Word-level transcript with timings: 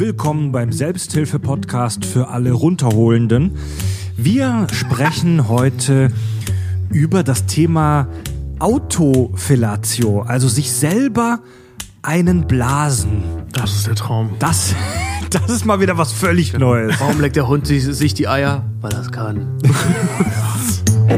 willkommen 0.00 0.50
beim 0.50 0.72
Selbsthilfe-Podcast 0.72 2.06
für 2.06 2.28
alle 2.28 2.52
Runterholenden. 2.52 3.58
Wir 4.16 4.66
sprechen 4.72 5.46
heute 5.46 6.10
über 6.88 7.22
das 7.22 7.44
Thema 7.44 8.08
Autofellatio, 8.60 10.22
also 10.22 10.48
sich 10.48 10.72
selber 10.72 11.40
einen 12.00 12.46
blasen. 12.46 13.22
Das 13.52 13.76
ist 13.76 13.88
der 13.88 13.94
Traum. 13.94 14.30
Das, 14.38 14.74
das 15.30 15.50
ist 15.50 15.66
mal 15.66 15.80
wieder 15.80 15.98
was 15.98 16.12
völlig 16.12 16.54
Neues. 16.54 16.98
Warum 16.98 17.20
leckt 17.20 17.36
der 17.36 17.46
Hund 17.46 17.66
sich, 17.66 17.84
sich 17.84 18.14
die 18.14 18.26
Eier? 18.26 18.64
Weil 18.80 18.92
er 18.92 19.00
es 19.02 19.12
kann. 19.12 19.58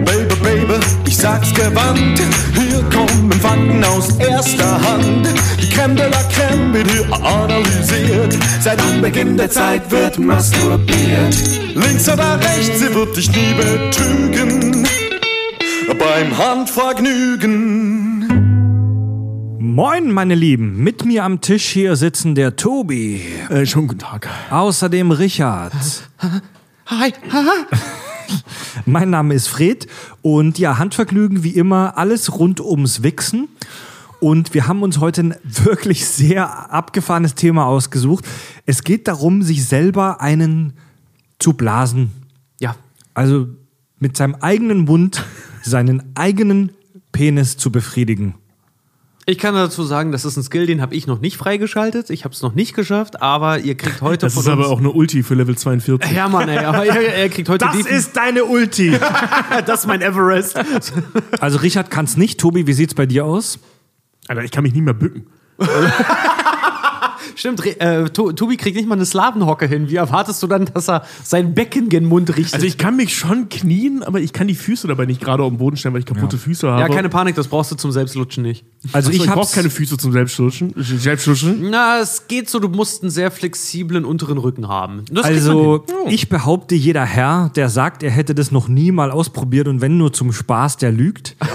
Baby, 0.42 0.74
ich 1.06 1.16
sag's 1.16 1.54
gewandt. 1.54 2.20
Hier 2.54 2.82
kommen 2.90 3.32
Fakten 3.32 3.84
aus 3.84 4.16
erster 4.18 4.80
Hand. 4.82 5.28
Die 5.60 5.68
Creme 5.68 5.96
de 5.96 6.08
la 6.10 6.22
Creme 6.24 6.74
wird 6.74 6.90
hier 6.90 7.12
analysiert. 7.12 8.36
Seit 8.60 8.80
Anbeginn 8.82 9.36
der 9.36 9.50
Zeit 9.50 9.90
wird 9.90 10.18
masturbiert. 10.18 11.36
Links 11.74 12.08
oder 12.08 12.38
rechts, 12.40 12.80
sie 12.80 12.94
wird 12.94 13.16
dich 13.16 13.30
nie 13.30 13.54
betrügen. 13.54 14.86
Beim 15.98 16.36
Handvergnügen. 16.36 18.02
Moin, 19.58 20.10
meine 20.10 20.34
Lieben. 20.34 20.82
Mit 20.82 21.04
mir 21.04 21.24
am 21.24 21.40
Tisch 21.40 21.66
hier 21.66 21.96
sitzen 21.96 22.34
der 22.34 22.56
Tobi. 22.56 23.22
Äh, 23.48 23.64
schönen 23.64 23.88
guten 23.88 24.00
Tag. 24.00 24.28
Außerdem 24.50 25.12
Richard. 25.12 25.72
Hi. 26.86 27.12
Mein 28.86 29.10
Name 29.10 29.34
ist 29.34 29.48
Fred 29.48 29.86
und 30.22 30.58
ja, 30.58 30.78
Handvergnügen 30.78 31.42
wie 31.42 31.50
immer, 31.50 31.96
alles 31.96 32.38
rund 32.38 32.60
ums 32.60 33.02
Wichsen. 33.02 33.48
Und 34.20 34.54
wir 34.54 34.68
haben 34.68 34.82
uns 34.82 35.00
heute 35.00 35.22
ein 35.22 35.34
wirklich 35.42 36.06
sehr 36.06 36.72
abgefahrenes 36.72 37.34
Thema 37.34 37.66
ausgesucht. 37.66 38.24
Es 38.66 38.84
geht 38.84 39.08
darum, 39.08 39.42
sich 39.42 39.64
selber 39.64 40.20
einen 40.20 40.74
zu 41.40 41.54
blasen. 41.54 42.12
Ja. 42.60 42.76
Also 43.14 43.48
mit 43.98 44.16
seinem 44.16 44.36
eigenen 44.36 44.84
Mund 44.84 45.24
seinen 45.62 46.16
eigenen 46.16 46.72
Penis 47.12 47.56
zu 47.56 47.70
befriedigen. 47.70 48.34
Ich 49.24 49.38
kann 49.38 49.54
dazu 49.54 49.84
sagen, 49.84 50.10
das 50.10 50.24
ist 50.24 50.36
ein 50.36 50.42
Skill, 50.42 50.66
den 50.66 50.80
habe 50.82 50.96
ich 50.96 51.06
noch 51.06 51.20
nicht 51.20 51.36
freigeschaltet. 51.36 52.10
Ich 52.10 52.24
habe 52.24 52.34
es 52.34 52.42
noch 52.42 52.54
nicht 52.56 52.74
geschafft, 52.74 53.22
aber 53.22 53.60
ihr 53.60 53.76
kriegt 53.76 54.00
heute 54.02 54.26
Das 54.26 54.34
von 54.34 54.42
ist 54.42 54.48
uns 54.48 54.52
aber 54.58 54.68
auch 54.68 54.80
eine 54.80 54.90
Ulti 54.90 55.22
für 55.22 55.34
Level 55.34 55.56
42. 55.58 56.10
ja, 56.12 56.28
Mann, 56.28 56.48
ey, 56.48 56.58
aber 56.64 56.84
ihr, 56.86 57.18
ihr 57.22 57.28
kriegt 57.28 57.48
heute 57.48 57.64
Das 57.64 57.76
ist 57.86 58.16
deine 58.16 58.44
Ulti. 58.44 58.96
das 59.66 59.80
ist 59.80 59.86
mein 59.86 60.02
Everest. 60.02 60.58
Also 61.40 61.58
Richard 61.58 61.90
kann 61.90 62.04
es 62.06 62.16
nicht. 62.16 62.40
Tobi, 62.40 62.66
wie 62.66 62.72
sieht's 62.72 62.94
bei 62.94 63.06
dir 63.06 63.24
aus? 63.24 63.60
Alter, 64.26 64.42
ich 64.42 64.50
kann 64.50 64.64
mich 64.64 64.72
nicht 64.72 64.82
mehr 64.84 64.94
bücken. 64.94 65.26
Stimmt, 67.36 67.64
äh, 67.80 68.10
To- 68.10 68.32
Tobi 68.32 68.56
kriegt 68.56 68.76
nicht 68.76 68.88
mal 68.88 68.96
eine 68.96 69.06
Slavenhocke 69.06 69.66
hin. 69.66 69.88
Wie 69.88 69.96
erwartest 69.96 70.42
du 70.42 70.46
dann, 70.48 70.66
dass 70.66 70.88
er 70.88 71.04
sein 71.24 71.54
Becken 71.54 71.88
gen 71.88 72.04
Mund 72.04 72.36
richtet? 72.36 72.54
Also 72.54 72.66
ich 72.66 72.76
kann 72.76 72.96
mich 72.96 73.16
schon 73.16 73.48
knien, 73.48 74.02
aber 74.02 74.20
ich 74.20 74.32
kann 74.32 74.48
die 74.48 74.54
Füße 74.54 74.86
dabei 74.88 75.06
nicht 75.06 75.20
gerade 75.20 75.42
auf 75.42 75.48
den 75.50 75.58
Boden 75.58 75.76
stellen, 75.76 75.94
weil 75.94 76.00
ich 76.00 76.06
kaputte 76.06 76.36
Füße 76.36 76.68
habe. 76.70 76.80
ja, 76.80 76.88
keine 76.88 77.08
Panik, 77.08 77.34
das 77.36 77.48
brauchst 77.48 77.70
du 77.72 77.76
zum 77.76 77.90
Selbstlutschen 77.92 78.42
nicht. 78.42 78.64
Also 78.92 79.08
Achso, 79.08 79.10
ich 79.10 79.22
ich 79.24 79.28
habe 79.28 79.40
brauche 79.40 79.54
keine 79.54 79.70
Füße 79.70 79.96
zum 79.96 80.10
Selbstschutschen. 80.12 80.74
Selbstschutschen. 80.76 81.70
Na, 81.70 82.00
es 82.00 82.26
geht 82.26 82.50
so, 82.50 82.58
du 82.58 82.68
musst 82.68 83.02
einen 83.02 83.10
sehr 83.10 83.30
flexiblen 83.30 84.04
unteren 84.04 84.38
Rücken 84.38 84.66
haben. 84.66 85.04
Das 85.10 85.24
Also, 85.24 85.84
hin. 85.86 86.12
ich 86.12 86.28
behaupte, 86.28 86.74
jeder 86.74 87.04
Herr, 87.04 87.50
der 87.54 87.68
sagt, 87.68 88.02
er 88.02 88.10
hätte 88.10 88.34
das 88.34 88.50
noch 88.50 88.66
nie 88.66 88.90
mal 88.90 89.12
ausprobiert 89.12 89.68
und 89.68 89.80
wenn 89.80 89.98
nur 89.98 90.12
zum 90.12 90.32
Spaß, 90.32 90.78
der 90.78 90.90
lügt. 90.92 91.36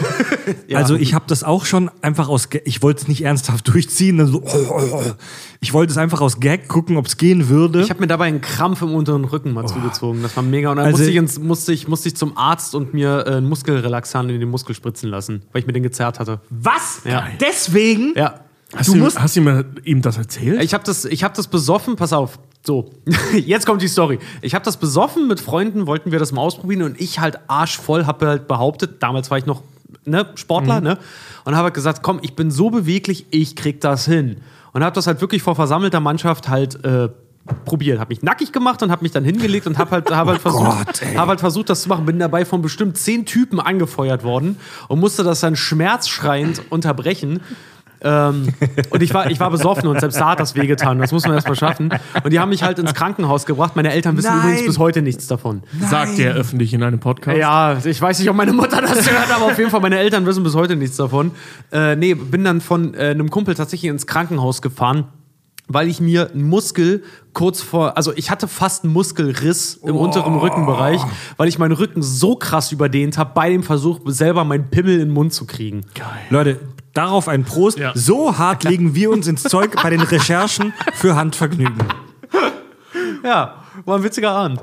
Also, 0.74 0.96
ich 0.96 1.14
habe 1.14 1.26
das 1.28 1.44
auch 1.44 1.66
schon 1.66 1.92
einfach 2.02 2.30
aus, 2.30 2.50
Ga- 2.50 2.60
ich 2.64 2.82
wollte 2.82 3.02
es 3.02 3.08
nicht 3.10 3.22
ernsthaft 3.26 3.68
durchziehen. 3.74 4.18
Also, 4.22 4.42
ich 5.60 5.74
wollte 5.74 5.92
es 5.92 5.98
einfach 5.98 6.22
aus 6.22 6.40
Gag 6.40 6.70
gucken, 6.70 6.96
ob 6.96 7.06
es 7.08 7.18
gehen 7.18 7.50
würde. 7.50 7.82
Ich 7.82 7.90
habe 7.90 8.00
mir 8.00 8.08
dabei 8.08 8.26
einen 8.28 8.40
Krampf 8.40 8.82
im 8.82 8.94
unteren 8.94 9.26
Rücken 9.26 9.54
mal 9.54 9.66
zugezogen. 9.68 10.22
Das 10.22 10.38
war 10.38 10.44
mega. 10.44 10.70
Und 10.72 10.78
dann 10.78 10.86
Also- 10.86 11.00
musste, 11.00 11.12
ich 11.12 11.18
ins, 11.18 11.40
musste, 11.40 11.74
ich, 11.74 11.88
musste 11.90 12.08
ich 12.08 12.16
zum 12.16 12.38
Arzt 12.38 12.76
und 12.76 12.94
mir 12.94 13.26
äh, 13.28 13.32
einen 13.36 13.50
Muskelrelaxant 13.50 14.32
in 14.32 14.40
den 14.40 14.50
Muskel 14.50 14.74
spritzen 14.74 15.10
lassen, 15.10 15.42
weil 15.52 15.62
ich 15.62 15.68
mir 15.68 15.74
den 15.74 15.84
gezerrt 15.84 16.20
hatte. 16.20 16.40
Was? 16.50 17.02
Ja. 17.04 17.17
Deswegen? 17.40 18.14
Ja. 18.16 18.42
Hast 18.76 18.88
Du 18.90 18.94
du, 18.94 18.98
ihm- 18.98 19.04
musst- 19.06 19.20
hast 19.20 19.36
du 19.36 19.42
ihm, 19.42 19.66
ihm 19.84 20.02
das 20.02 20.18
erzählt? 20.18 20.62
Ich 20.62 20.74
habe 20.74 20.84
das, 20.84 21.06
ich 21.06 21.24
hab 21.24 21.34
das 21.34 21.48
besoffen, 21.48 21.96
pass 21.96 22.12
auf. 22.14 22.38
So, 22.66 22.92
jetzt 23.34 23.66
kommt 23.66 23.82
die 23.82 23.88
Story. 23.88 24.20
Ich 24.42 24.54
habe 24.54 24.66
das 24.66 24.76
besoffen 24.78 25.28
mit 25.28 25.40
Freunden, 25.40 25.88
wollten 25.88 26.12
wir 26.12 26.20
das 26.20 26.34
mal 26.34 26.42
ausprobieren 26.42 26.84
und 26.84 27.00
ich 27.00 27.20
halt 27.20 27.40
arschvoll 27.48 28.06
habe 28.06 28.28
halt 28.28 28.48
behauptet, 28.48 29.02
damals 29.02 29.32
war 29.32 29.38
ich 29.38 29.46
noch 29.46 29.62
ne, 30.04 30.26
Sportler, 30.36 30.82
ne? 30.82 30.98
Und 31.46 31.56
habe 31.56 31.66
halt 31.66 31.74
gesagt, 31.76 32.04
komm, 32.04 32.20
ich 32.22 32.36
bin 32.36 32.52
so 32.52 32.70
beweglich, 32.70 33.26
ich 33.30 33.56
krieg 33.56 33.80
das 33.80 34.04
hin. 34.06 34.42
Und 34.74 34.84
habe 34.84 34.94
das 34.94 35.08
halt 35.08 35.22
wirklich 35.22 35.42
vor 35.44 35.56
versammelter 35.56 36.02
Mannschaft 36.02 36.50
halt 36.50 36.84
äh, 36.84 37.08
probiert. 37.66 38.00
Habe 38.00 38.10
mich 38.10 38.22
nackig 38.22 38.52
gemacht 38.52 38.82
und 38.84 38.92
habe 38.92 39.04
mich 39.04 39.12
dann 39.12 39.24
hingelegt 39.24 39.68
und 39.68 39.78
habe 39.78 39.92
halt, 39.92 40.12
hab 40.12 40.28
halt, 40.28 40.42
versucht, 40.42 40.86
Gott, 40.86 41.02
ey. 41.02 41.16
hab 41.16 41.28
halt 41.28 41.40
versucht, 41.40 41.70
das 41.70 41.82
zu 41.82 41.90
machen. 41.90 42.06
Bin 42.06 42.20
dabei 42.20 42.46
von 42.46 42.62
bestimmt 42.62 42.98
zehn 42.98 43.26
Typen 43.26 43.60
angefeuert 43.60 44.24
worden 44.24 44.58
und 44.88 45.00
musste 45.00 45.24
das 45.24 45.40
dann 45.40 45.56
schmerzschreiend 45.56 46.64
unterbrechen. 46.70 47.42
Ähm, 48.02 48.50
und 48.90 49.02
ich 49.02 49.14
war, 49.14 49.30
ich 49.30 49.40
war 49.40 49.50
besoffen 49.50 49.88
und 49.88 50.00
selbst 50.00 50.20
da 50.20 50.32
hat 50.32 50.40
das 50.40 50.56
wehgetan. 50.56 51.00
Das 51.00 51.12
muss 51.12 51.26
man 51.26 51.34
erst 51.34 51.48
mal 51.48 51.56
schaffen. 51.56 51.90
Und 52.24 52.32
die 52.32 52.40
haben 52.40 52.50
mich 52.50 52.64
halt 52.64 52.80
ins 52.80 52.94
Krankenhaus 52.94 53.46
gebracht. 53.46 53.76
Meine 53.76 53.92
Eltern 53.92 54.18
wissen 54.18 54.30
Nein. 54.30 54.42
übrigens 54.42 54.66
bis 54.66 54.78
heute 54.78 55.02
nichts 55.02 55.28
davon. 55.28 55.64
Sagt 55.90 56.20
er 56.20 56.34
öffentlich 56.36 56.74
in 56.74 56.84
einem 56.84 57.00
Podcast. 57.00 57.38
Ja, 57.38 57.78
ich 57.84 58.02
weiß 58.02 58.20
nicht, 58.20 58.30
ob 58.30 58.36
meine 58.36 58.54
Mutter 58.54 58.82
das 58.82 59.10
hört, 59.10 59.32
aber 59.36 59.46
auf 59.46 59.58
jeden 59.58 59.72
Fall, 59.72 59.82
meine 59.82 59.98
Eltern 59.98 60.26
wissen 60.26 60.44
bis 60.44 60.56
heute 60.56 60.76
nichts 60.76 60.98
davon. 60.98 61.32
Äh, 61.72 61.96
nee, 61.96 62.14
bin 62.14 62.44
dann 62.44 62.62
von 62.62 62.94
äh, 62.94 63.10
einem 63.10 63.30
Kumpel 63.30 63.56
tatsächlich 63.56 63.90
ins 63.90 64.06
Krankenhaus 64.06 64.62
gefahren. 64.62 65.06
Weil 65.70 65.90
ich 65.90 66.00
mir 66.00 66.32
einen 66.32 66.48
Muskel 66.48 67.04
kurz 67.34 67.62
vor, 67.62 67.98
also 67.98 68.14
ich 68.16 68.32
hatte 68.32 68.48
fast 68.48 68.84
einen 68.86 68.94
Muskelriss 68.94 69.76
im 69.84 69.98
unteren 69.98 70.36
Rückenbereich, 70.36 71.02
weil 71.36 71.50
ich 71.50 71.60
meinen 71.60 71.74
Rücken 71.74 72.02
so 72.02 72.36
krass 72.36 72.72
überdehnt 72.72 73.18
habe 73.18 73.32
bei 73.36 73.50
dem 73.50 73.64
Versuch, 73.64 74.00
selber 74.06 74.46
meinen 74.46 74.70
Pimmel 74.70 74.94
in 74.94 75.00
den 75.00 75.12
Mund 75.12 75.34
zu 75.34 75.46
kriegen. 75.46 75.86
Leute, 76.30 76.60
darauf 76.94 77.28
ein 77.28 77.44
Prost. 77.44 77.78
Ja. 77.78 77.92
So 77.96 78.38
hart 78.38 78.64
legen 78.64 78.96
wir 78.96 79.12
uns 79.12 79.28
ins 79.28 79.44
Zeug 79.44 79.76
bei 79.82 79.90
den 79.90 80.02
Recherchen 80.02 80.74
für 80.94 81.16
Handvergnügen. 81.16 81.78
Ja, 83.24 83.56
war 83.86 83.98
ein 83.98 84.04
witziger 84.04 84.32
Abend. 84.32 84.62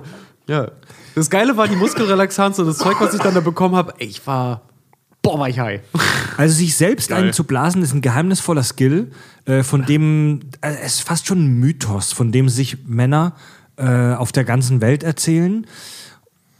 Ja. 0.49 0.69
Das 1.15 1.31
Geile 1.31 1.57
war 1.57 1.69
die 1.69 1.77
Muskelrelaxanz 1.77 2.59
und 2.59 2.67
das 2.67 2.79
Zeug, 2.79 2.97
was 3.01 3.15
ich 3.15 3.21
dann 3.21 3.35
da 3.35 3.41
bekommen 3.41 3.77
habe. 3.77 3.95
ey, 3.99 4.07
Ich 4.09 4.27
war, 4.27 4.63
boah, 5.23 5.39
war 5.39 5.49
ich 5.49 5.59
high. 5.61 5.81
Also 6.37 6.57
sich 6.57 6.77
selbst 6.77 7.11
Geil. 7.11 7.25
einen 7.25 7.33
zu 7.33 7.45
blasen 7.45 7.83
ist 7.83 7.93
ein 7.95 8.01
geheimnisvoller 8.01 8.65
Skill, 8.65 9.13
äh, 9.47 9.63
von 9.63 9.85
dem 9.85 10.41
äh, 10.61 10.75
es 10.83 10.95
ist 10.95 11.01
fast 11.03 11.27
schon 11.27 11.45
ein 11.45 11.61
Mythos, 11.61 12.13
von 12.13 12.33
dem 12.33 12.49
sich 12.49 12.87
Männer 12.87 13.35
äh, 13.77 14.15
auf 14.15 14.33
der 14.33 14.45
ganzen 14.45 14.81
Welt 14.81 15.03
erzählen. 15.03 15.67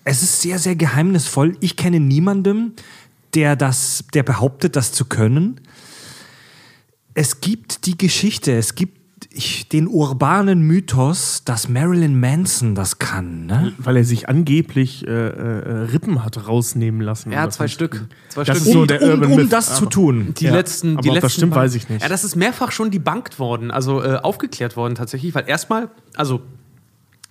Es 0.05 0.23
ist 0.23 0.43
sehr, 0.43 0.59
sehr 0.59 0.77
geheimnisvoll. 0.77 1.57
Ich 1.61 1.77
kenne 1.77 2.01
niemanden, 2.01 2.75
der 3.35 3.57
das, 3.57 4.05
der 4.13 4.23
behauptet, 4.23 4.77
das 4.77 4.93
zu 4.93 5.07
können. 5.07 5.61
Es 7.15 7.41
gibt 7.41 7.87
die 7.87 7.97
Geschichte, 7.97 8.53
es 8.53 8.75
gibt 8.75 9.04
ich, 9.35 9.69
den 9.69 9.87
urbanen 9.89 10.63
Mythos, 10.63 11.43
dass 11.45 11.69
Marilyn 11.69 12.19
Manson 12.19 12.75
das 12.75 12.99
kann. 12.99 13.47
Ne? 13.47 13.73
Weil 13.79 13.97
er 13.99 14.05
sich 14.05 14.29
angeblich 14.29 15.07
äh, 15.07 15.11
äh, 15.11 15.71
Rippen 15.93 16.25
hat 16.25 16.47
rausnehmen 16.49 17.01
lassen. 17.01 17.33
Ja, 17.33 17.49
zwei 17.51 17.69
Stück. 17.69 18.07
Zwei 18.29 18.45
Das 18.45 18.59
Stück. 18.59 18.67
ist 18.69 18.73
so 18.73 18.81
Um, 18.83 18.87
der 18.87 19.03
um, 19.03 19.11
Urban 19.11 19.31
um 19.33 19.37
Myth, 19.37 19.53
das 19.53 19.77
zu 19.77 19.87
tun. 19.87 20.35
Die 20.39 20.45
Ja, 20.45 20.53
letzten, 20.55 20.93
aber 20.95 21.03
die 21.03 21.09
ob 21.11 21.15
das 21.17 21.23
letzten 21.25 21.39
stimmt, 21.41 21.55
Bank- 21.55 21.65
weiß 21.65 21.75
ich 21.75 21.89
nicht. 21.89 22.03
Ja, 22.03 22.09
das 22.09 22.25
ist 22.25 22.37
mehrfach 22.37 22.71
schon 22.73 22.91
debunked 22.91 23.39
worden, 23.39 23.71
also 23.71 24.03
äh, 24.03 24.17
aufgeklärt 24.17 24.77
worden 24.77 24.95
tatsächlich, 24.95 25.35
weil 25.35 25.49
erstmal, 25.49 25.91
also 26.15 26.41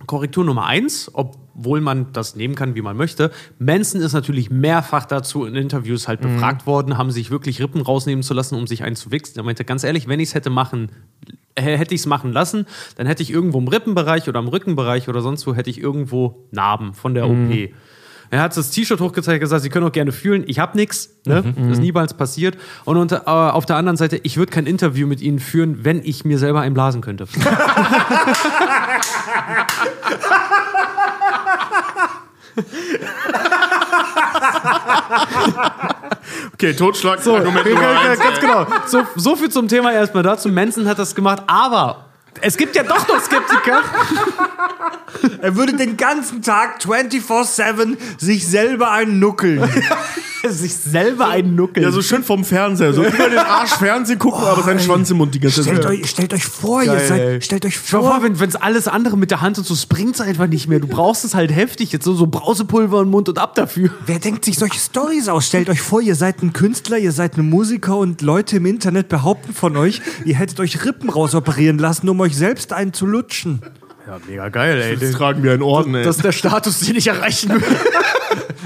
Korrektur 0.05 0.43
Nummer 0.43 0.65
eins, 0.65 1.09
obwohl 1.13 1.79
man 1.79 2.11
das 2.11 2.35
nehmen 2.35 2.55
kann, 2.55 2.75
wie 2.75 2.81
man 2.81 2.97
möchte. 2.97 3.31
Manson 3.57 4.01
ist 4.01 4.11
natürlich 4.11 4.49
mehrfach 4.49 5.05
dazu 5.05 5.45
in 5.45 5.55
Interviews 5.55 6.09
halt 6.09 6.21
Mhm. 6.21 6.33
befragt 6.35 6.67
worden, 6.67 6.97
haben 6.97 7.09
sich 7.09 7.31
wirklich 7.31 7.61
Rippen 7.61 7.79
rausnehmen 7.81 8.21
zu 8.21 8.33
lassen, 8.33 8.55
um 8.55 8.67
sich 8.67 8.83
einen 8.83 8.97
zu 8.97 9.11
wichsen. 9.11 9.37
Er 9.39 9.43
meinte, 9.43 9.63
ganz 9.63 9.85
ehrlich, 9.85 10.09
wenn 10.09 10.19
ich 10.19 10.29
es 10.29 10.35
hätte 10.35 10.49
machen, 10.49 10.89
äh, 11.25 11.33
hätte 11.57 11.93
ich 11.95 12.01
es 12.01 12.07
machen 12.07 12.31
lassen, 12.31 12.65
dann 12.97 13.05
hätte 13.07 13.21
ich 13.23 13.31
irgendwo 13.31 13.59
im 13.59 13.67
Rippenbereich 13.67 14.27
oder 14.27 14.39
im 14.39 14.47
Rückenbereich 14.47 15.07
oder 15.09 15.21
sonst 15.21 15.45
wo 15.47 15.53
hätte 15.53 15.69
ich 15.69 15.79
irgendwo 15.79 16.45
Narben 16.51 16.93
von 16.93 17.13
der 17.13 17.27
Mhm. 17.27 17.49
OP. 17.51 17.69
Er 18.31 18.41
hat 18.41 18.57
das 18.57 18.71
T-Shirt 18.71 18.99
hochgezeigt, 18.99 19.39
gesagt, 19.41 19.61
Sie 19.61 19.69
können 19.69 19.85
auch 19.85 19.91
gerne 19.91 20.11
fühlen. 20.11 20.43
Ich 20.47 20.57
habe 20.57 20.75
nichts, 20.75 21.15
ne? 21.27 21.43
Mhm. 21.43 21.69
Das 21.69 21.77
ist 21.77 21.83
niemals 21.83 22.15
passiert. 22.15 22.57
Und 22.83 22.97
unter, 22.97 23.27
äh, 23.27 23.29
auf 23.29 23.67
der 23.67 23.75
anderen 23.75 23.95
Seite, 23.95 24.19
ich 24.23 24.37
würde 24.37 24.51
kein 24.51 24.65
Interview 24.65 25.05
mit 25.05 25.21
Ihnen 25.21 25.37
führen, 25.37 25.85
wenn 25.85 26.01
ich 26.03 26.25
mir 26.25 26.39
selber 26.39 26.61
einblasen 26.61 27.01
könnte. 27.01 27.27
Okay, 36.53 36.73
Totschlag. 36.73 37.19
So, 37.21 37.35
Argument 37.35 37.65
Nummer 37.69 37.99
eins, 37.99 38.19
ganz 38.19 38.37
ey. 38.37 38.41
genau. 38.41 38.65
So, 38.85 39.03
so 39.15 39.35
viel 39.35 39.49
zum 39.49 39.67
Thema 39.67 39.91
erstmal 39.91 40.23
dazu. 40.23 40.49
Manson 40.49 40.87
hat 40.87 40.99
das 40.99 41.13
gemacht, 41.15 41.43
aber 41.47 42.05
es 42.41 42.57
gibt 42.57 42.75
ja 42.75 42.83
doch 42.83 43.07
noch 43.07 43.21
Skeptiker. 43.21 43.81
Er 45.41 45.55
würde 45.55 45.73
den 45.75 45.97
ganzen 45.97 46.41
Tag 46.41 46.79
24-7 46.81 47.97
sich 48.17 48.47
selber 48.47 48.91
einen 48.91 49.19
nuckeln. 49.19 49.63
sich 50.49 50.75
selber 50.75 51.29
einen 51.29 51.55
Nuckel. 51.55 51.83
Ja, 51.83 51.91
so 51.91 52.01
schön 52.01 52.23
vom 52.23 52.43
Fernseher. 52.43 52.93
So 52.93 53.03
über 53.03 53.29
den 53.29 53.39
Arsch 53.39 53.71
Fernsehen 53.71 54.19
gucken, 54.19 54.43
aber 54.43 54.61
seinen 54.63 54.79
Schwanz 54.79 55.09
im 55.09 55.17
Mund 55.17 55.33
die 55.33 55.39
ganze 55.39 55.63
Stellt 55.63 55.83
Zeit. 55.83 55.91
euch, 55.91 56.09
stellt 56.09 56.33
euch 56.33 56.43
vor, 56.43 56.81
ihr 56.81 56.87
Geil, 56.87 57.01
ey. 57.01 57.07
seid, 57.07 57.45
stellt 57.45 57.65
euch 57.65 57.77
vor, 57.77 58.01
vor, 58.01 58.23
wenn 58.23 58.49
es 58.49 58.55
alles 58.55 58.87
andere 58.87 59.17
mit 59.17 59.31
der 59.31 59.41
Hand 59.41 59.57
und 59.57 59.65
so, 59.65 59.73
es 59.73 59.85
bringt 59.85 60.19
einfach 60.19 60.47
nicht 60.47 60.67
mehr. 60.67 60.79
Du 60.79 60.87
brauchst 60.87 61.23
es 61.23 61.33
halt 61.33 61.55
heftig. 61.55 61.91
Jetzt 61.93 62.03
so, 62.03 62.13
so 62.13 62.27
Brausepulver 62.27 63.01
im 63.01 63.09
Mund 63.09 63.29
und 63.29 63.39
ab 63.39 63.55
dafür. 63.55 63.91
wer 64.05 64.19
denkt 64.19 64.43
sich 64.45 64.57
solche 64.57 64.79
Stories 64.79 65.29
aus? 65.29 65.47
Stellt 65.47 65.69
euch 65.69 65.81
vor, 65.81 66.01
ihr 66.01 66.15
seid 66.15 66.41
ein 66.43 66.51
Künstler, 66.51 66.97
ihr 66.97 67.11
seid 67.11 67.37
ein 67.37 67.49
Musiker 67.49 67.97
und 67.97 68.21
Leute 68.21 68.57
im 68.57 68.65
Internet 68.65 69.07
behaupten 69.09 69.53
von 69.53 69.77
euch, 69.77 70.01
ihr 70.25 70.35
hättet 70.35 70.59
euch 70.59 70.83
Rippen 70.83 71.09
rausoperieren 71.09 71.77
lassen, 71.77 72.09
um 72.09 72.19
euch 72.23 72.35
selbst 72.35 72.73
einen 72.73 72.93
zu 72.93 73.05
lutschen. 73.05 73.61
Ja, 74.07 74.19
mega 74.27 74.49
geil, 74.49 74.81
ey. 74.81 74.97
Das 74.97 75.11
tragen 75.11 75.43
wir 75.43 75.53
in 75.53 75.61
Orden, 75.61 75.95
ey. 75.95 76.03
Das 76.03 76.17
ist 76.17 76.25
der 76.25 76.31
Status, 76.31 76.79
den 76.79 76.95
ich 76.95 77.07
erreichen 77.07 77.49
will. 77.49 77.61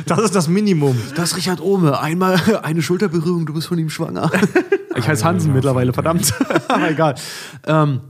Das 0.05 0.19
ist 0.19 0.35
das 0.35 0.47
Minimum. 0.47 0.95
Das 1.15 1.31
ist 1.31 1.37
Richard 1.37 1.59
Ohme. 1.59 1.99
Einmal 1.99 2.39
eine 2.63 2.81
Schulterberührung, 2.81 3.45
du 3.45 3.53
bist 3.53 3.67
von 3.67 3.77
ihm 3.77 3.89
schwanger. 3.89 4.31
Ich 4.95 5.07
heiße 5.07 5.23
Hansen 5.23 5.53
mittlerweile, 5.53 5.93
verdammt. 5.93 6.33
aber 6.69 6.89
egal. 6.89 7.13
Ähm, 7.67 8.01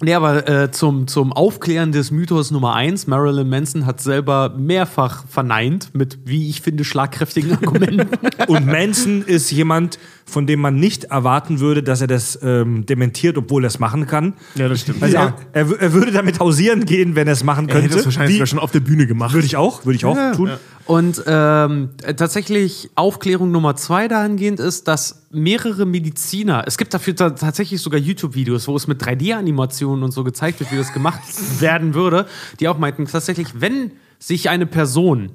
nee, 0.00 0.14
aber 0.14 0.48
äh, 0.48 0.70
zum, 0.70 1.08
zum 1.08 1.32
Aufklären 1.32 1.90
des 1.90 2.12
Mythos 2.12 2.52
Nummer 2.52 2.76
eins: 2.76 3.08
Marilyn 3.08 3.48
Manson 3.48 3.84
hat 3.84 4.00
selber 4.00 4.54
mehrfach 4.56 5.24
verneint 5.26 5.92
mit, 5.92 6.20
wie 6.24 6.48
ich 6.48 6.60
finde, 6.60 6.84
schlagkräftigen 6.84 7.50
Argumenten. 7.50 8.10
Und 8.46 8.64
Manson 8.64 9.22
ist 9.22 9.50
jemand, 9.50 9.98
von 10.28 10.46
dem 10.46 10.60
man 10.60 10.74
nicht 10.74 11.04
erwarten 11.04 11.60
würde, 11.60 11.82
dass 11.84 12.00
er 12.00 12.08
das 12.08 12.36
ähm, 12.42 12.84
dementiert, 12.84 13.38
obwohl 13.38 13.64
er 13.64 13.68
es 13.68 13.78
machen 13.78 14.06
kann. 14.06 14.34
ja, 14.56 14.68
das 14.68 14.80
stimmt. 14.80 15.00
Also 15.02 15.14
ja. 15.16 15.36
er, 15.52 15.60
er, 15.60 15.68
wü- 15.68 15.92
würde 15.92 16.10
damit 16.10 16.40
hausieren 16.40 16.84
gehen, 16.84 17.14
wenn 17.14 17.28
er 17.28 17.34
es 17.34 17.44
machen 17.44 17.68
Er 17.68 17.74
hätte 17.76 17.82
könnte. 17.82 17.96
das 17.98 18.04
wahrscheinlich 18.06 18.30
Wie- 18.34 18.38
sogar 18.38 18.46
schon 18.48 18.58
auf 18.58 18.72
der 18.72 18.80
Bühne 18.80 19.06
gemacht. 19.06 19.32
Würde 19.34 19.46
ich 19.46 19.56
auch, 19.56 19.84
würde 19.84 19.96
ich 19.96 20.04
auch 20.04 20.16
tun. 20.34 20.50
Und 20.84 21.22
ähm, 21.26 21.90
tatsächlich 22.16 22.90
Aufklärung 22.96 23.50
Nummer 23.52 23.76
zwei 23.76 24.08
dahingehend 24.08 24.58
ist, 24.60 24.88
dass 24.88 25.26
mehrere 25.30 25.86
Mediziner, 25.86 26.64
es 26.66 26.76
gibt 26.76 26.92
dafür 26.94 27.14
ta- 27.14 27.30
tatsächlich 27.30 27.80
sogar 27.80 28.00
YouTube-Videos, 28.00 28.66
wo 28.68 28.76
es 28.76 28.86
mit 28.88 29.00
3D-Animationen 29.02 30.02
und 30.04 30.10
so 30.12 30.24
gezeigt 30.24 30.58
wird, 30.60 30.72
wie 30.72 30.76
das 30.76 30.92
gemacht 30.92 31.20
werden 31.60 31.94
würde, 31.94 32.26
die 32.60 32.68
auch 32.68 32.78
meinten, 32.78 33.06
tatsächlich, 33.06 33.60
wenn 33.60 33.92
sich 34.18 34.48
eine 34.48 34.66
Person 34.66 35.30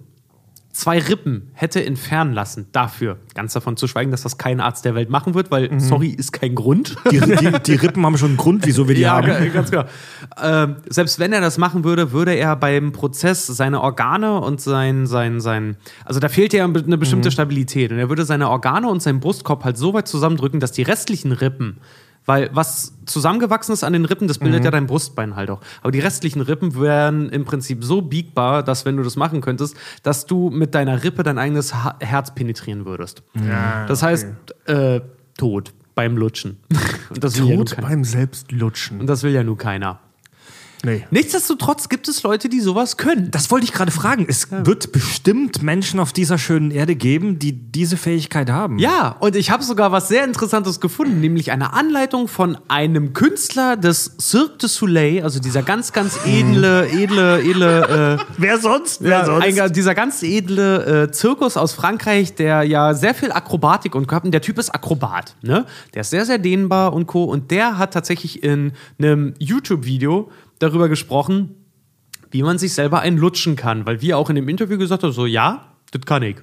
zwei 0.73 0.99
Rippen 0.99 1.49
hätte 1.53 1.85
entfernen 1.85 2.33
lassen 2.33 2.67
dafür, 2.71 3.17
ganz 3.35 3.53
davon 3.53 3.75
zu 3.77 3.87
schweigen, 3.87 4.11
dass 4.11 4.21
das 4.23 4.37
kein 4.37 4.59
Arzt 4.59 4.85
der 4.85 4.95
Welt 4.95 5.09
machen 5.09 5.33
wird, 5.33 5.51
weil, 5.51 5.79
sorry, 5.79 6.09
ist 6.09 6.31
kein 6.31 6.55
Grund. 6.55 6.95
Die, 7.11 7.19
die, 7.19 7.51
die 7.65 7.73
Rippen 7.75 8.05
haben 8.05 8.17
schon 8.17 8.29
einen 8.29 8.37
Grund, 8.37 8.65
wieso 8.65 8.87
wir 8.87 8.95
die 8.95 9.01
Ja, 9.01 9.13
haben. 9.17 9.27
ga- 9.27 9.45
ganz 9.47 9.69
genau. 9.71 9.83
Ähm, 10.41 10.77
selbst 10.89 11.19
wenn 11.19 11.33
er 11.33 11.41
das 11.41 11.57
machen 11.57 11.83
würde, 11.83 12.11
würde 12.11 12.33
er 12.35 12.55
beim 12.55 12.91
Prozess 12.93 13.47
seine 13.47 13.81
Organe 13.81 14.39
und 14.39 14.61
sein, 14.61 15.07
sein, 15.07 15.41
sein, 15.41 15.75
also 16.05 16.19
da 16.19 16.29
fehlt 16.29 16.53
ja 16.53 16.63
eine 16.65 16.97
bestimmte 16.97 17.31
Stabilität 17.31 17.91
und 17.91 17.97
er 17.99 18.09
würde 18.09 18.23
seine 18.25 18.49
Organe 18.49 18.87
und 18.89 19.01
seinen 19.01 19.19
Brustkorb 19.19 19.63
halt 19.65 19.77
so 19.77 19.93
weit 19.93 20.07
zusammendrücken, 20.07 20.59
dass 20.59 20.71
die 20.71 20.83
restlichen 20.83 21.31
Rippen, 21.33 21.77
weil 22.25 22.49
was 22.53 22.93
zusammengewachsen 23.05 23.73
ist 23.73 23.83
an 23.83 23.93
den 23.93 24.05
Rippen, 24.05 24.27
das 24.27 24.39
bildet 24.39 24.63
ja 24.63 24.71
dein 24.71 24.87
Brustbein 24.87 25.35
halt 25.35 25.49
auch. 25.49 25.61
Aber 25.81 25.91
die 25.91 25.99
restlichen 25.99 26.41
Rippen 26.41 26.79
wären 26.79 27.29
im 27.29 27.45
Prinzip 27.45 27.83
so 27.83 28.01
biegbar, 28.01 28.63
dass 28.63 28.85
wenn 28.85 28.97
du 28.97 29.03
das 29.03 29.15
machen 29.15 29.41
könntest, 29.41 29.75
dass 30.03 30.25
du 30.25 30.49
mit 30.49 30.75
deiner 30.75 31.03
Rippe 31.03 31.23
dein 31.23 31.37
eigenes 31.37 31.73
ha 31.73 31.95
Herz 31.99 32.33
penetrieren 32.33 32.85
würdest. 32.85 33.23
das 33.87 34.03
heißt, 34.03 34.27
äh, 34.65 35.01
tot 35.37 35.73
beim 35.95 36.17
Lutschen. 36.17 36.57
Und 37.09 37.23
das 37.23 37.39
will 37.39 37.49
ja 37.49 37.81
beim 37.81 38.03
Selbstlutschen. 38.03 38.99
Und 38.99 39.07
das 39.07 39.23
will 39.23 39.31
ja 39.31 39.43
nur 39.43 39.57
keiner. 39.57 39.99
Nee. 40.83 41.05
Nichtsdestotrotz 41.11 41.89
gibt 41.89 42.07
es 42.07 42.23
Leute, 42.23 42.49
die 42.49 42.59
sowas 42.59 42.97
können. 42.97 43.29
Das 43.31 43.51
wollte 43.51 43.65
ich 43.65 43.73
gerade 43.73 43.91
fragen. 43.91 44.25
Es 44.27 44.47
wird 44.51 44.91
bestimmt 44.91 45.61
Menschen 45.61 45.99
auf 45.99 46.13
dieser 46.13 46.37
schönen 46.37 46.71
Erde 46.71 46.95
geben, 46.95 47.39
die 47.39 47.53
diese 47.53 47.97
Fähigkeit 47.97 48.49
haben. 48.49 48.79
Ja, 48.79 49.15
und 49.19 49.35
ich 49.35 49.51
habe 49.51 49.63
sogar 49.63 49.91
was 49.91 50.07
sehr 50.07 50.23
Interessantes 50.23 50.79
gefunden, 50.79 51.19
nämlich 51.19 51.51
eine 51.51 51.73
Anleitung 51.73 52.27
von 52.27 52.57
einem 52.67 53.13
Künstler 53.13 53.77
des 53.77 54.15
Cirque 54.19 54.57
du 54.57 54.67
Soleil, 54.67 55.23
also 55.23 55.39
dieser 55.39 55.63
ganz, 55.63 55.93
ganz 55.93 56.19
edle, 56.25 56.87
edle, 56.87 57.41
edle, 57.41 58.17
äh, 58.19 58.23
Wer 58.37 58.59
sonst? 58.59 59.01
ja, 59.01 59.37
ein, 59.37 59.73
dieser 59.73 59.95
ganz 59.95 60.23
edle 60.23 61.03
äh, 61.03 61.11
Zirkus 61.11 61.57
aus 61.57 61.73
Frankreich, 61.73 62.35
der 62.35 62.63
ja 62.63 62.93
sehr 62.93 63.13
viel 63.13 63.31
Akrobatik 63.31 63.95
und. 63.95 64.11
Und 64.11 64.31
der 64.31 64.41
Typ 64.41 64.57
ist 64.57 64.69
Akrobat, 64.69 65.35
ne? 65.41 65.65
Der 65.93 66.01
ist 66.01 66.09
sehr, 66.09 66.25
sehr 66.25 66.37
dehnbar 66.37 66.91
und 66.91 67.07
co. 67.07 67.23
Und 67.23 67.49
der 67.49 67.77
hat 67.77 67.93
tatsächlich 67.93 68.43
in 68.43 68.73
einem 68.99 69.33
YouTube-Video 69.39 70.29
darüber 70.61 70.89
gesprochen, 70.89 71.55
wie 72.29 72.43
man 72.43 72.57
sich 72.57 72.73
selber 72.73 73.01
einlutschen 73.01 73.55
kann. 73.55 73.85
Weil 73.85 74.01
wir 74.01 74.17
auch 74.17 74.29
in 74.29 74.35
dem 74.35 74.47
Interview 74.47 74.77
gesagt 74.77 75.03
haben, 75.03 75.11
so, 75.11 75.25
ja, 75.25 75.75
das 75.91 76.01
kann 76.05 76.23
ich. 76.23 76.37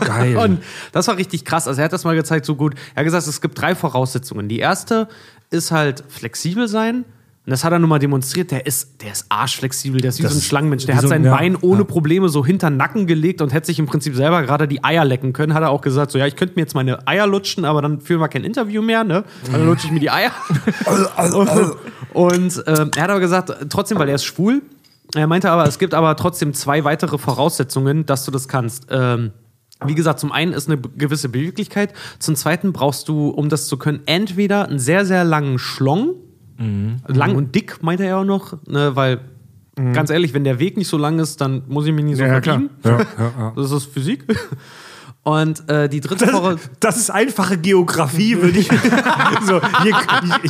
Geil. 0.00 0.36
Und 0.38 0.62
das 0.92 1.08
war 1.08 1.16
richtig 1.16 1.44
krass. 1.44 1.66
Also 1.66 1.80
er 1.80 1.86
hat 1.86 1.92
das 1.92 2.04
mal 2.04 2.14
gezeigt, 2.14 2.46
so 2.46 2.54
gut. 2.54 2.74
Er 2.94 3.00
hat 3.00 3.04
gesagt, 3.04 3.26
es 3.26 3.40
gibt 3.40 3.60
drei 3.60 3.74
Voraussetzungen. 3.74 4.48
Die 4.48 4.58
erste 4.58 5.08
ist 5.50 5.70
halt 5.70 6.04
flexibel 6.08 6.68
sein. 6.68 7.04
Und 7.44 7.50
das 7.50 7.64
hat 7.64 7.72
er 7.72 7.80
nun 7.80 7.88
mal 7.88 7.98
demonstriert. 7.98 8.52
Der 8.52 8.66
ist, 8.66 9.02
der 9.02 9.10
ist 9.10 9.26
arschflexibel. 9.28 10.00
Der 10.00 10.10
ist 10.10 10.18
wie 10.20 10.22
Das 10.22 10.32
so 10.32 10.38
ein 10.38 10.42
Schlangenmensch. 10.42 10.86
Der 10.86 10.94
hat 10.94 11.02
so 11.02 11.08
sein 11.08 11.22
ein- 11.22 11.24
ja, 11.24 11.36
Bein 11.36 11.56
ohne 11.56 11.80
ja. 11.80 11.84
Probleme 11.84 12.28
so 12.28 12.46
hinter 12.46 12.70
den 12.70 12.76
Nacken 12.76 13.08
gelegt 13.08 13.42
und 13.42 13.52
hätte 13.52 13.66
sich 13.66 13.80
im 13.80 13.86
Prinzip 13.86 14.14
selber 14.14 14.42
gerade 14.42 14.68
die 14.68 14.84
Eier 14.84 15.04
lecken 15.04 15.32
können. 15.32 15.52
Hat 15.52 15.62
er 15.62 15.70
auch 15.70 15.80
gesagt, 15.80 16.12
so 16.12 16.18
ja, 16.18 16.26
ich 16.28 16.36
könnte 16.36 16.54
mir 16.54 16.60
jetzt 16.62 16.74
meine 16.76 17.04
Eier 17.08 17.26
lutschen, 17.26 17.64
aber 17.64 17.82
dann 17.82 18.00
führen 18.00 18.20
wir 18.20 18.28
kein 18.28 18.44
Interview 18.44 18.80
mehr, 18.80 19.02
ne? 19.02 19.24
Dann 19.50 19.66
lutsche 19.66 19.86
ich 19.88 19.92
mir 19.92 19.98
die 19.98 20.10
Eier. 20.10 20.30
und 22.12 22.62
ähm, 22.66 22.90
er 22.96 23.02
hat 23.02 23.10
aber 23.10 23.20
gesagt, 23.20 23.52
trotzdem, 23.70 23.98
weil 23.98 24.08
er 24.08 24.14
ist 24.16 24.24
schwul. 24.24 24.62
Er 25.14 25.26
meinte 25.26 25.50
aber, 25.50 25.66
es 25.66 25.78
gibt 25.78 25.94
aber 25.94 26.16
trotzdem 26.16 26.54
zwei 26.54 26.84
weitere 26.84 27.18
Voraussetzungen, 27.18 28.06
dass 28.06 28.24
du 28.24 28.30
das 28.30 28.48
kannst. 28.48 28.86
Ähm, 28.90 29.32
wie 29.84 29.94
gesagt, 29.94 30.20
zum 30.20 30.30
einen 30.30 30.52
ist 30.52 30.68
eine 30.70 30.78
gewisse 30.80 31.28
Beweglichkeit, 31.28 31.92
zum 32.20 32.36
zweiten 32.36 32.72
brauchst 32.72 33.08
du, 33.08 33.28
um 33.30 33.48
das 33.48 33.66
zu 33.66 33.76
können, 33.78 34.00
entweder 34.06 34.68
einen 34.68 34.78
sehr, 34.78 35.04
sehr 35.04 35.24
langen 35.24 35.58
Schlong, 35.58 36.14
lang 37.06 37.34
und 37.36 37.54
dick, 37.54 37.82
meinte 37.82 38.04
er 38.04 38.18
auch 38.18 38.24
noch, 38.24 38.56
ne, 38.66 38.94
weil, 38.96 39.20
ganz 39.92 40.10
ehrlich, 40.10 40.34
wenn 40.34 40.44
der 40.44 40.58
Weg 40.58 40.76
nicht 40.76 40.88
so 40.88 40.98
lang 40.98 41.18
ist, 41.18 41.40
dann 41.40 41.62
muss 41.68 41.86
ich 41.86 41.92
mich 41.92 42.04
nicht 42.04 42.16
so 42.18 42.22
Ja, 42.24 42.34
ja, 42.34 42.40
klar. 42.40 42.62
verbiegen. 42.80 43.08
Das 43.56 43.70
ist 43.70 43.86
Physik. 43.92 44.24
Und 45.24 45.68
äh, 45.70 45.88
die 45.88 46.00
dritte 46.00 46.26
Voraussetzung. 46.26 46.70
Das 46.80 46.96
ist 46.96 47.08
einfache 47.08 47.56
Geografie, 47.56 48.36
würde 48.42 48.58
ich. 48.58 48.68
so, 49.46 49.60
je, 49.84 49.92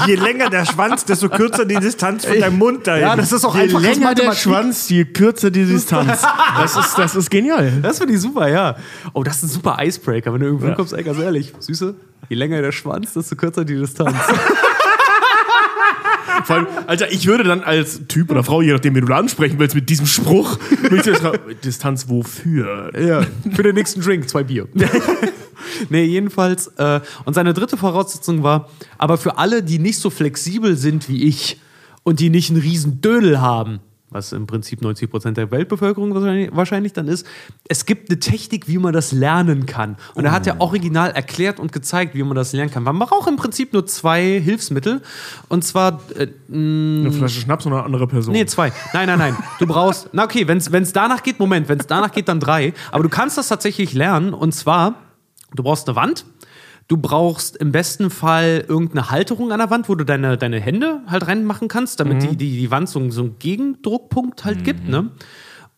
je 0.06 0.14
länger 0.14 0.48
der 0.48 0.64
Schwanz, 0.64 1.04
desto 1.04 1.28
kürzer 1.28 1.66
die 1.66 1.74
Distanz 1.76 2.24
von 2.24 2.40
deinem 2.40 2.56
Mund 2.56 2.86
dahin. 2.86 3.02
Ja, 3.02 3.14
das 3.14 3.32
ist 3.32 3.44
auch 3.44 3.54
Je 3.54 3.64
einfach 3.64 3.82
länger 3.82 4.14
der 4.14 4.32
Schwanz, 4.32 4.88
je 4.88 5.04
kürzer 5.04 5.50
die 5.50 5.66
Distanz. 5.66 6.22
Das 6.56 6.74
ist, 6.74 6.96
das 6.96 7.14
ist 7.14 7.30
genial. 7.30 7.70
Das 7.82 7.98
finde 7.98 8.14
ich 8.14 8.20
super, 8.22 8.48
ja. 8.48 8.76
Oh, 9.12 9.22
das 9.22 9.36
ist 9.36 9.42
ein 9.42 9.48
super 9.50 9.76
Icebreaker, 9.78 10.32
wenn 10.32 10.40
du 10.40 10.46
irgendwo 10.46 10.68
Ja. 10.68 10.74
kommst, 10.74 10.94
ey, 10.94 11.02
ganz 11.04 11.18
ehrlich. 11.18 11.52
Süße, 11.58 11.94
je 12.30 12.36
länger 12.36 12.62
der 12.62 12.72
Schwanz, 12.72 13.12
desto 13.12 13.36
kürzer 13.36 13.66
die 13.66 13.74
Distanz. 13.76 14.16
Vor 16.44 16.56
allem, 16.56 16.66
Alter, 16.86 17.12
ich 17.12 17.26
würde 17.26 17.44
dann 17.44 17.62
als 17.62 18.02
Typ 18.08 18.30
oder 18.30 18.44
Frau, 18.44 18.62
je 18.62 18.72
nachdem, 18.72 18.94
wen 18.94 19.02
du 19.02 19.08
da 19.08 19.16
ansprechen 19.16 19.58
willst, 19.58 19.74
mit 19.74 19.88
diesem 19.88 20.06
Spruch, 20.06 20.58
Distanz 21.64 22.08
wofür? 22.08 22.90
ja, 22.98 23.22
für 23.54 23.62
den 23.62 23.74
nächsten 23.74 24.00
Drink 24.00 24.28
zwei 24.28 24.42
Bier. 24.42 24.68
nee, 25.88 26.04
jedenfalls. 26.04 26.68
Äh, 26.78 27.00
und 27.24 27.34
seine 27.34 27.54
dritte 27.54 27.76
Voraussetzung 27.76 28.42
war, 28.42 28.68
aber 28.98 29.18
für 29.18 29.38
alle, 29.38 29.62
die 29.62 29.78
nicht 29.78 29.98
so 29.98 30.10
flexibel 30.10 30.76
sind 30.76 31.08
wie 31.08 31.24
ich 31.24 31.60
und 32.02 32.20
die 32.20 32.30
nicht 32.30 32.50
einen 32.50 32.60
riesen 32.60 33.00
Dödel 33.00 33.40
haben, 33.40 33.80
was 34.12 34.32
im 34.32 34.46
Prinzip 34.46 34.82
90 34.82 35.10
Prozent 35.10 35.36
der 35.36 35.50
Weltbevölkerung 35.50 36.14
wahrscheinlich, 36.14 36.50
wahrscheinlich 36.52 36.92
dann 36.92 37.08
ist, 37.08 37.26
es 37.68 37.86
gibt 37.86 38.10
eine 38.10 38.18
Technik, 38.18 38.68
wie 38.68 38.78
man 38.78 38.92
das 38.92 39.12
lernen 39.12 39.66
kann. 39.66 39.96
Und 40.14 40.24
er 40.24 40.32
hat 40.32 40.46
ja 40.46 40.56
original 40.58 41.10
erklärt 41.10 41.58
und 41.58 41.72
gezeigt, 41.72 42.14
wie 42.14 42.22
man 42.22 42.34
das 42.34 42.52
lernen 42.52 42.70
kann. 42.70 42.82
Man 42.82 42.98
braucht 42.98 43.28
im 43.28 43.36
Prinzip 43.36 43.72
nur 43.72 43.86
zwei 43.86 44.40
Hilfsmittel. 44.40 45.02
Und 45.48 45.64
zwar 45.64 46.00
äh, 46.16 46.28
Eine 46.50 47.12
Flasche 47.12 47.40
Schnaps 47.40 47.66
oder 47.66 47.76
eine 47.76 47.84
andere 47.84 48.06
Person? 48.06 48.32
Nee, 48.32 48.46
zwei. 48.46 48.72
Nein, 48.92 49.06
nein, 49.06 49.18
nein. 49.18 49.36
Du 49.58 49.66
brauchst, 49.66 50.08
na 50.12 50.24
okay, 50.24 50.46
wenn 50.48 50.58
es 50.58 50.92
danach 50.92 51.22
geht, 51.22 51.38
Moment, 51.38 51.68
wenn 51.68 51.78
es 51.78 51.86
danach 51.86 52.12
geht, 52.12 52.28
dann 52.28 52.40
drei. 52.40 52.74
Aber 52.90 53.02
du 53.02 53.08
kannst 53.08 53.38
das 53.38 53.48
tatsächlich 53.48 53.92
lernen. 53.94 54.34
Und 54.34 54.52
zwar, 54.52 54.94
du 55.54 55.62
brauchst 55.62 55.88
eine 55.88 55.96
Wand. 55.96 56.24
Du 56.88 56.96
brauchst 56.96 57.56
im 57.56 57.72
besten 57.72 58.10
Fall 58.10 58.64
irgendeine 58.68 59.10
Halterung 59.10 59.52
an 59.52 59.58
der 59.58 59.70
Wand, 59.70 59.88
wo 59.88 59.94
du 59.94 60.04
deine, 60.04 60.36
deine 60.36 60.60
Hände 60.60 61.00
halt 61.06 61.26
reinmachen 61.26 61.68
kannst, 61.68 62.00
damit 62.00 62.22
die, 62.22 62.36
die, 62.36 62.56
die 62.58 62.70
Wand 62.70 62.88
so, 62.88 63.10
so 63.10 63.22
einen 63.22 63.38
Gegendruckpunkt 63.38 64.44
halt 64.44 64.62
gibt. 64.64 64.88
Ne? 64.88 65.10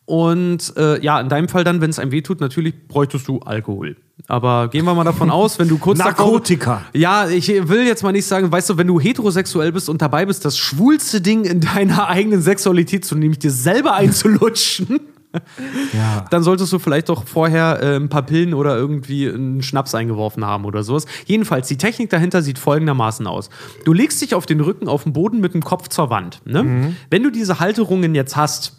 Und 0.06 0.74
äh, 0.76 1.00
ja, 1.02 1.20
in 1.20 1.28
deinem 1.30 1.48
Fall 1.48 1.64
dann, 1.64 1.80
wenn 1.80 1.88
es 1.90 1.98
einem 1.98 2.10
wehtut, 2.12 2.40
natürlich 2.40 2.88
bräuchtest 2.88 3.26
du 3.26 3.38
Alkohol. 3.40 3.96
Aber 4.28 4.68
gehen 4.68 4.84
wir 4.84 4.94
mal 4.94 5.04
davon 5.04 5.30
aus, 5.30 5.58
wenn 5.58 5.68
du 5.68 5.78
kurz 5.78 5.98
davor- 5.98 6.10
Narkotika. 6.26 6.82
ja, 6.92 7.28
ich 7.28 7.48
will 7.48 7.86
jetzt 7.86 8.02
mal 8.02 8.12
nicht 8.12 8.26
sagen, 8.26 8.52
weißt 8.52 8.70
du, 8.70 8.76
wenn 8.76 8.86
du 8.86 9.00
heterosexuell 9.00 9.72
bist 9.72 9.88
und 9.88 10.02
dabei 10.02 10.26
bist, 10.26 10.44
das 10.44 10.58
schwulste 10.58 11.20
Ding 11.20 11.44
in 11.44 11.60
deiner 11.60 12.08
eigenen 12.08 12.42
Sexualität 12.42 13.04
zu 13.04 13.14
nehmen, 13.14 13.22
nämlich 13.24 13.38
dir 13.38 13.50
selber 13.50 13.94
einzulutschen, 13.94 15.00
Ja. 15.92 16.24
dann 16.30 16.42
solltest 16.42 16.72
du 16.72 16.78
vielleicht 16.78 17.08
doch 17.08 17.26
vorher 17.26 17.80
äh, 17.82 17.96
ein 17.96 18.08
paar 18.08 18.22
Pillen 18.22 18.54
oder 18.54 18.76
irgendwie 18.76 19.28
einen 19.28 19.62
Schnaps 19.62 19.94
eingeworfen 19.94 20.44
haben 20.44 20.64
oder 20.64 20.82
sowas. 20.82 21.06
Jedenfalls, 21.26 21.68
die 21.68 21.76
Technik 21.76 22.10
dahinter 22.10 22.42
sieht 22.42 22.58
folgendermaßen 22.58 23.26
aus. 23.26 23.50
Du 23.84 23.92
legst 23.92 24.20
dich 24.22 24.34
auf 24.34 24.46
den 24.46 24.60
Rücken 24.60 24.88
auf 24.88 25.04
den 25.04 25.12
Boden 25.12 25.40
mit 25.40 25.54
dem 25.54 25.62
Kopf 25.62 25.88
zur 25.88 26.10
Wand. 26.10 26.40
Ne? 26.44 26.94
Wenn 27.10 27.22
du 27.22 27.30
diese 27.30 27.60
Halterungen 27.60 28.14
jetzt 28.14 28.36
hast, 28.36 28.76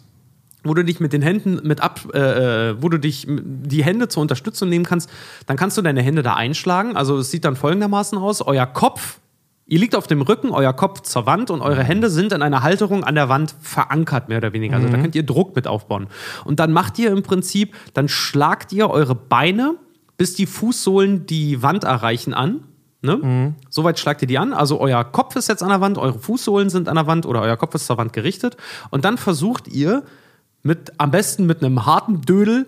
wo 0.64 0.74
du 0.74 0.84
dich 0.84 1.00
mit 1.00 1.12
den 1.12 1.22
Händen 1.22 1.60
mit 1.66 1.80
ab, 1.80 2.00
äh, 2.12 2.70
äh, 2.70 2.82
wo 2.82 2.88
du 2.88 2.98
dich 2.98 3.26
die 3.28 3.84
Hände 3.84 4.08
zur 4.08 4.22
Unterstützung 4.22 4.68
nehmen 4.68 4.84
kannst, 4.84 5.10
dann 5.46 5.56
kannst 5.56 5.78
du 5.78 5.82
deine 5.82 6.02
Hände 6.02 6.22
da 6.22 6.34
einschlagen. 6.34 6.96
Also 6.96 7.18
es 7.18 7.30
sieht 7.30 7.44
dann 7.44 7.56
folgendermaßen 7.56 8.18
aus: 8.18 8.42
Euer 8.42 8.66
Kopf, 8.66 9.18
ihr 9.66 9.78
liegt 9.78 9.94
auf 9.94 10.06
dem 10.06 10.22
Rücken, 10.22 10.50
euer 10.50 10.72
Kopf 10.72 11.02
zur 11.02 11.26
Wand 11.26 11.50
und 11.50 11.60
eure 11.60 11.82
Hände 11.82 12.08
sind 12.08 12.32
in 12.32 12.42
einer 12.42 12.62
Halterung 12.62 13.04
an 13.04 13.14
der 13.14 13.28
Wand 13.28 13.54
verankert, 13.60 14.28
mehr 14.28 14.38
oder 14.38 14.52
weniger. 14.52 14.76
Also 14.76 14.88
da 14.88 14.98
könnt 14.98 15.14
ihr 15.14 15.24
Druck 15.24 15.56
mit 15.56 15.66
aufbauen. 15.66 16.06
Und 16.44 16.60
dann 16.60 16.72
macht 16.72 16.98
ihr 16.98 17.10
im 17.10 17.22
Prinzip, 17.22 17.74
dann 17.92 18.08
schlagt 18.08 18.72
ihr 18.72 18.88
eure 18.88 19.14
Beine, 19.14 19.74
bis 20.16 20.34
die 20.34 20.46
Fußsohlen 20.46 21.26
die 21.26 21.62
Wand 21.62 21.84
erreichen 21.84 22.32
an. 22.32 22.60
Ne? 23.02 23.54
Soweit 23.68 23.98
schlagt 23.98 24.22
ihr 24.22 24.28
die 24.28 24.38
an. 24.38 24.52
Also 24.52 24.80
euer 24.80 25.04
Kopf 25.04 25.36
ist 25.36 25.48
jetzt 25.48 25.62
an 25.62 25.68
der 25.68 25.80
Wand, 25.80 25.98
eure 25.98 26.18
Fußsohlen 26.18 26.70
sind 26.70 26.88
an 26.88 26.96
der 26.96 27.06
Wand 27.06 27.26
oder 27.26 27.42
euer 27.42 27.56
Kopf 27.56 27.74
ist 27.74 27.86
zur 27.86 27.98
Wand 27.98 28.12
gerichtet. 28.12 28.56
Und 28.90 29.04
dann 29.04 29.18
versucht 29.18 29.68
ihr 29.68 30.02
mit, 30.62 30.92
am 30.98 31.10
besten 31.10 31.46
mit 31.46 31.62
einem 31.62 31.86
harten 31.86 32.22
Dödel, 32.22 32.66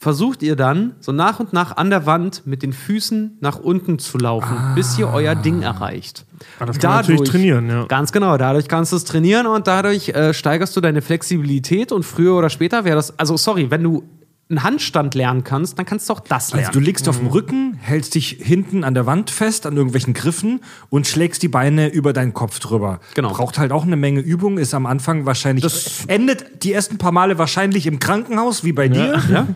versucht 0.00 0.42
ihr 0.42 0.56
dann 0.56 0.94
so 1.00 1.12
nach 1.12 1.40
und 1.40 1.52
nach 1.52 1.76
an 1.76 1.90
der 1.90 2.06
Wand 2.06 2.46
mit 2.46 2.62
den 2.62 2.72
Füßen 2.72 3.36
nach 3.40 3.58
unten 3.58 3.98
zu 3.98 4.16
laufen, 4.16 4.56
bis 4.74 4.98
ihr 4.98 5.08
euer 5.08 5.34
Ding 5.34 5.60
erreicht. 5.60 6.24
Ah, 6.58 6.64
das 6.64 6.78
kann 6.78 6.90
man 6.90 7.00
natürlich 7.00 7.28
trainieren, 7.28 7.68
ja. 7.68 7.84
Ganz 7.84 8.10
genau, 8.10 8.38
dadurch 8.38 8.66
kannst 8.66 8.92
du 8.92 8.96
es 8.96 9.04
trainieren 9.04 9.46
und 9.46 9.66
dadurch 9.66 10.08
äh, 10.08 10.32
steigerst 10.32 10.74
du 10.74 10.80
deine 10.80 11.02
Flexibilität 11.02 11.92
und 11.92 12.04
früher 12.04 12.34
oder 12.34 12.48
später 12.48 12.86
wäre 12.86 12.96
das, 12.96 13.18
also 13.18 13.36
sorry, 13.36 13.70
wenn 13.70 13.82
du 13.82 14.02
einen 14.48 14.62
Handstand 14.62 15.14
lernen 15.14 15.44
kannst, 15.44 15.78
dann 15.78 15.84
kannst 15.84 16.08
du 16.08 16.14
auch 16.14 16.20
das 16.20 16.50
lernen. 16.52 16.66
Also 16.66 16.80
du 16.80 16.84
liegst 16.84 17.06
auf 17.06 17.18
dem 17.18 17.26
Rücken, 17.26 17.74
hältst 17.78 18.14
dich 18.14 18.38
hinten 18.40 18.84
an 18.84 18.94
der 18.94 19.04
Wand 19.04 19.30
fest, 19.30 19.66
an 19.66 19.76
irgendwelchen 19.76 20.14
Griffen 20.14 20.60
und 20.88 21.06
schlägst 21.06 21.42
die 21.42 21.48
Beine 21.48 21.88
über 21.88 22.14
deinen 22.14 22.32
Kopf 22.32 22.58
drüber. 22.58 23.00
Genau. 23.14 23.32
Braucht 23.32 23.58
halt 23.58 23.70
auch 23.70 23.84
eine 23.84 23.96
Menge 23.96 24.20
Übung, 24.20 24.56
ist 24.56 24.72
am 24.72 24.86
Anfang 24.86 25.26
wahrscheinlich, 25.26 25.64
endet 26.08 26.64
die 26.64 26.72
ersten 26.72 26.96
paar 26.96 27.12
Male 27.12 27.36
wahrscheinlich 27.36 27.86
im 27.86 27.98
Krankenhaus, 27.98 28.64
wie 28.64 28.72
bei 28.72 28.88
dir. 28.88 29.22
Ja. 29.30 29.46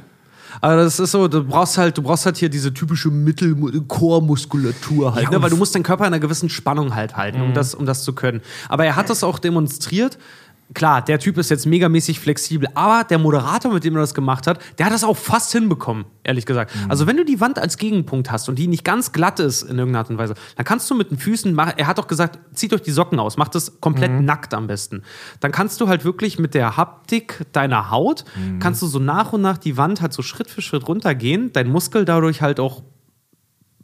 Aber 0.61 0.77
das 0.77 1.01
ist 1.01 1.11
so, 1.11 1.27
du 1.29 1.45
brauchst 1.45 1.79
halt, 1.79 1.99
du 1.99 2.03
brauchst 2.03 2.27
halt 2.27 2.37
hier 2.37 2.49
diese 2.49 2.73
typische 2.73 3.11
Mittelchormuskulatur 3.11 5.15
halt, 5.15 5.25
Ja, 5.25 5.31
ne? 5.31 5.43
weil 5.43 5.51
du 5.51 5.57
musst 5.57 5.75
deinen 5.75 5.83
Körper 5.83 6.05
in 6.05 6.13
einer 6.13 6.21
gewissen 6.21 6.49
Spannung 6.49 6.95
halt 6.95 7.17
halten, 7.17 7.41
um, 7.41 7.55
das, 7.55 7.75
um 7.75 7.87
das 7.87 8.05
zu 8.05 8.13
können. 8.13 8.41
Aber 8.69 8.85
er 8.85 8.97
hat 8.97 9.11
das 9.11 9.25
auch 9.25 9.39
demonstriert. 9.39 10.19
Klar, 10.73 11.03
der 11.03 11.19
Typ 11.19 11.37
ist 11.37 11.51
jetzt 11.51 11.67
megamäßig 11.67 12.19
flexibel, 12.19 12.69
aber 12.75 13.05
der 13.05 13.19
Moderator, 13.19 13.73
mit 13.73 13.85
dem 13.85 13.95
er 13.97 14.01
das 14.01 14.15
gemacht 14.15 14.47
hat, 14.47 14.59
der 14.79 14.87
hat 14.87 14.93
das 14.95 15.05
auch 15.05 15.17
fast 15.17 15.53
hinbekommen, 15.53 16.07
ehrlich 16.23 16.47
gesagt. 16.47 16.75
Also, 16.89 17.07
wenn 17.07 17.19
du 17.19 17.25
die 17.25 17.41
Wand 17.41 17.59
als 17.59 17.77
Gegenpunkt 17.77 18.31
hast 18.31 18.49
und 18.49 18.59
die 18.59 18.67
nicht 18.67 18.83
ganz 18.83 19.13
glatt 19.13 19.41
ist 19.41 19.63
in 19.63 19.79
irgendeiner 19.79 19.99
Art 19.99 20.11
und 20.11 20.17
Weise, 20.17 20.35
dann 20.57 20.65
kannst 20.65 20.91
du 20.91 20.95
mit 20.95 21.11
den 21.11 21.19
Füßen 21.19 21.53
machen. 21.53 21.75
Er 21.77 21.87
hat 21.87 21.99
doch 21.99 22.07
gesagt, 22.07 22.39
zieht 22.55 22.73
euch 22.73 22.81
die 22.81 22.93
Socken 22.93 23.21
aus, 23.21 23.37
macht 23.37 23.55
das 23.55 23.81
komplett 23.81 24.13
nackt 24.23 24.55
am 24.55 24.67
besten. 24.67 25.03
Dann 25.41 25.53
kannst 25.53 25.81
du 25.81 25.89
halt 25.89 26.05
wirklich 26.05 26.39
mit 26.39 26.55
der 26.55 26.77
Haptik 26.79 27.45
deiner 27.53 27.91
Haut, 27.91 28.25
kannst 28.59 28.81
du 28.81 28.87
so 28.87 28.99
nach 28.99 29.33
und 29.35 29.43
nach 29.43 29.59
die 29.59 29.77
Wand 29.77 30.01
halt 30.01 30.15
so 30.15 30.23
Schritt 30.23 30.49
für 30.49 30.63
Schritt 30.63 30.89
runtergehen, 30.89 31.53
dein 31.53 31.71
Muskel 31.71 32.05
dadurch 32.05 32.41
halt 32.41 32.59
auch 32.59 32.83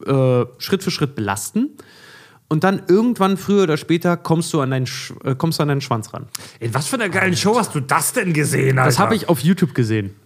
äh, 0.06 0.44
Schritt 0.58 0.82
für 0.82 0.90
Schritt 0.90 1.14
belasten. 1.14 1.76
Und 2.52 2.64
dann 2.64 2.82
irgendwann, 2.88 3.36
früher 3.36 3.62
oder 3.62 3.76
später, 3.76 4.16
kommst 4.16 4.52
du 4.52 4.60
an 4.60 4.72
deinen, 4.72 4.86
Sch 4.86 5.12
äh, 5.24 5.36
kommst 5.36 5.60
du 5.60 5.62
an 5.62 5.68
deinen 5.68 5.80
Schwanz 5.80 6.12
ran. 6.12 6.26
In 6.58 6.74
was 6.74 6.88
für 6.88 6.96
einer 6.96 7.08
geilen 7.08 7.36
Show 7.36 7.56
hast 7.56 7.72
du 7.76 7.80
das 7.80 8.12
denn 8.12 8.32
gesehen, 8.32 8.76
Alter? 8.78 8.90
Das 8.90 8.98
habe 8.98 9.14
ich 9.14 9.28
auf 9.28 9.38
YouTube 9.38 9.72
gesehen, 9.72 10.16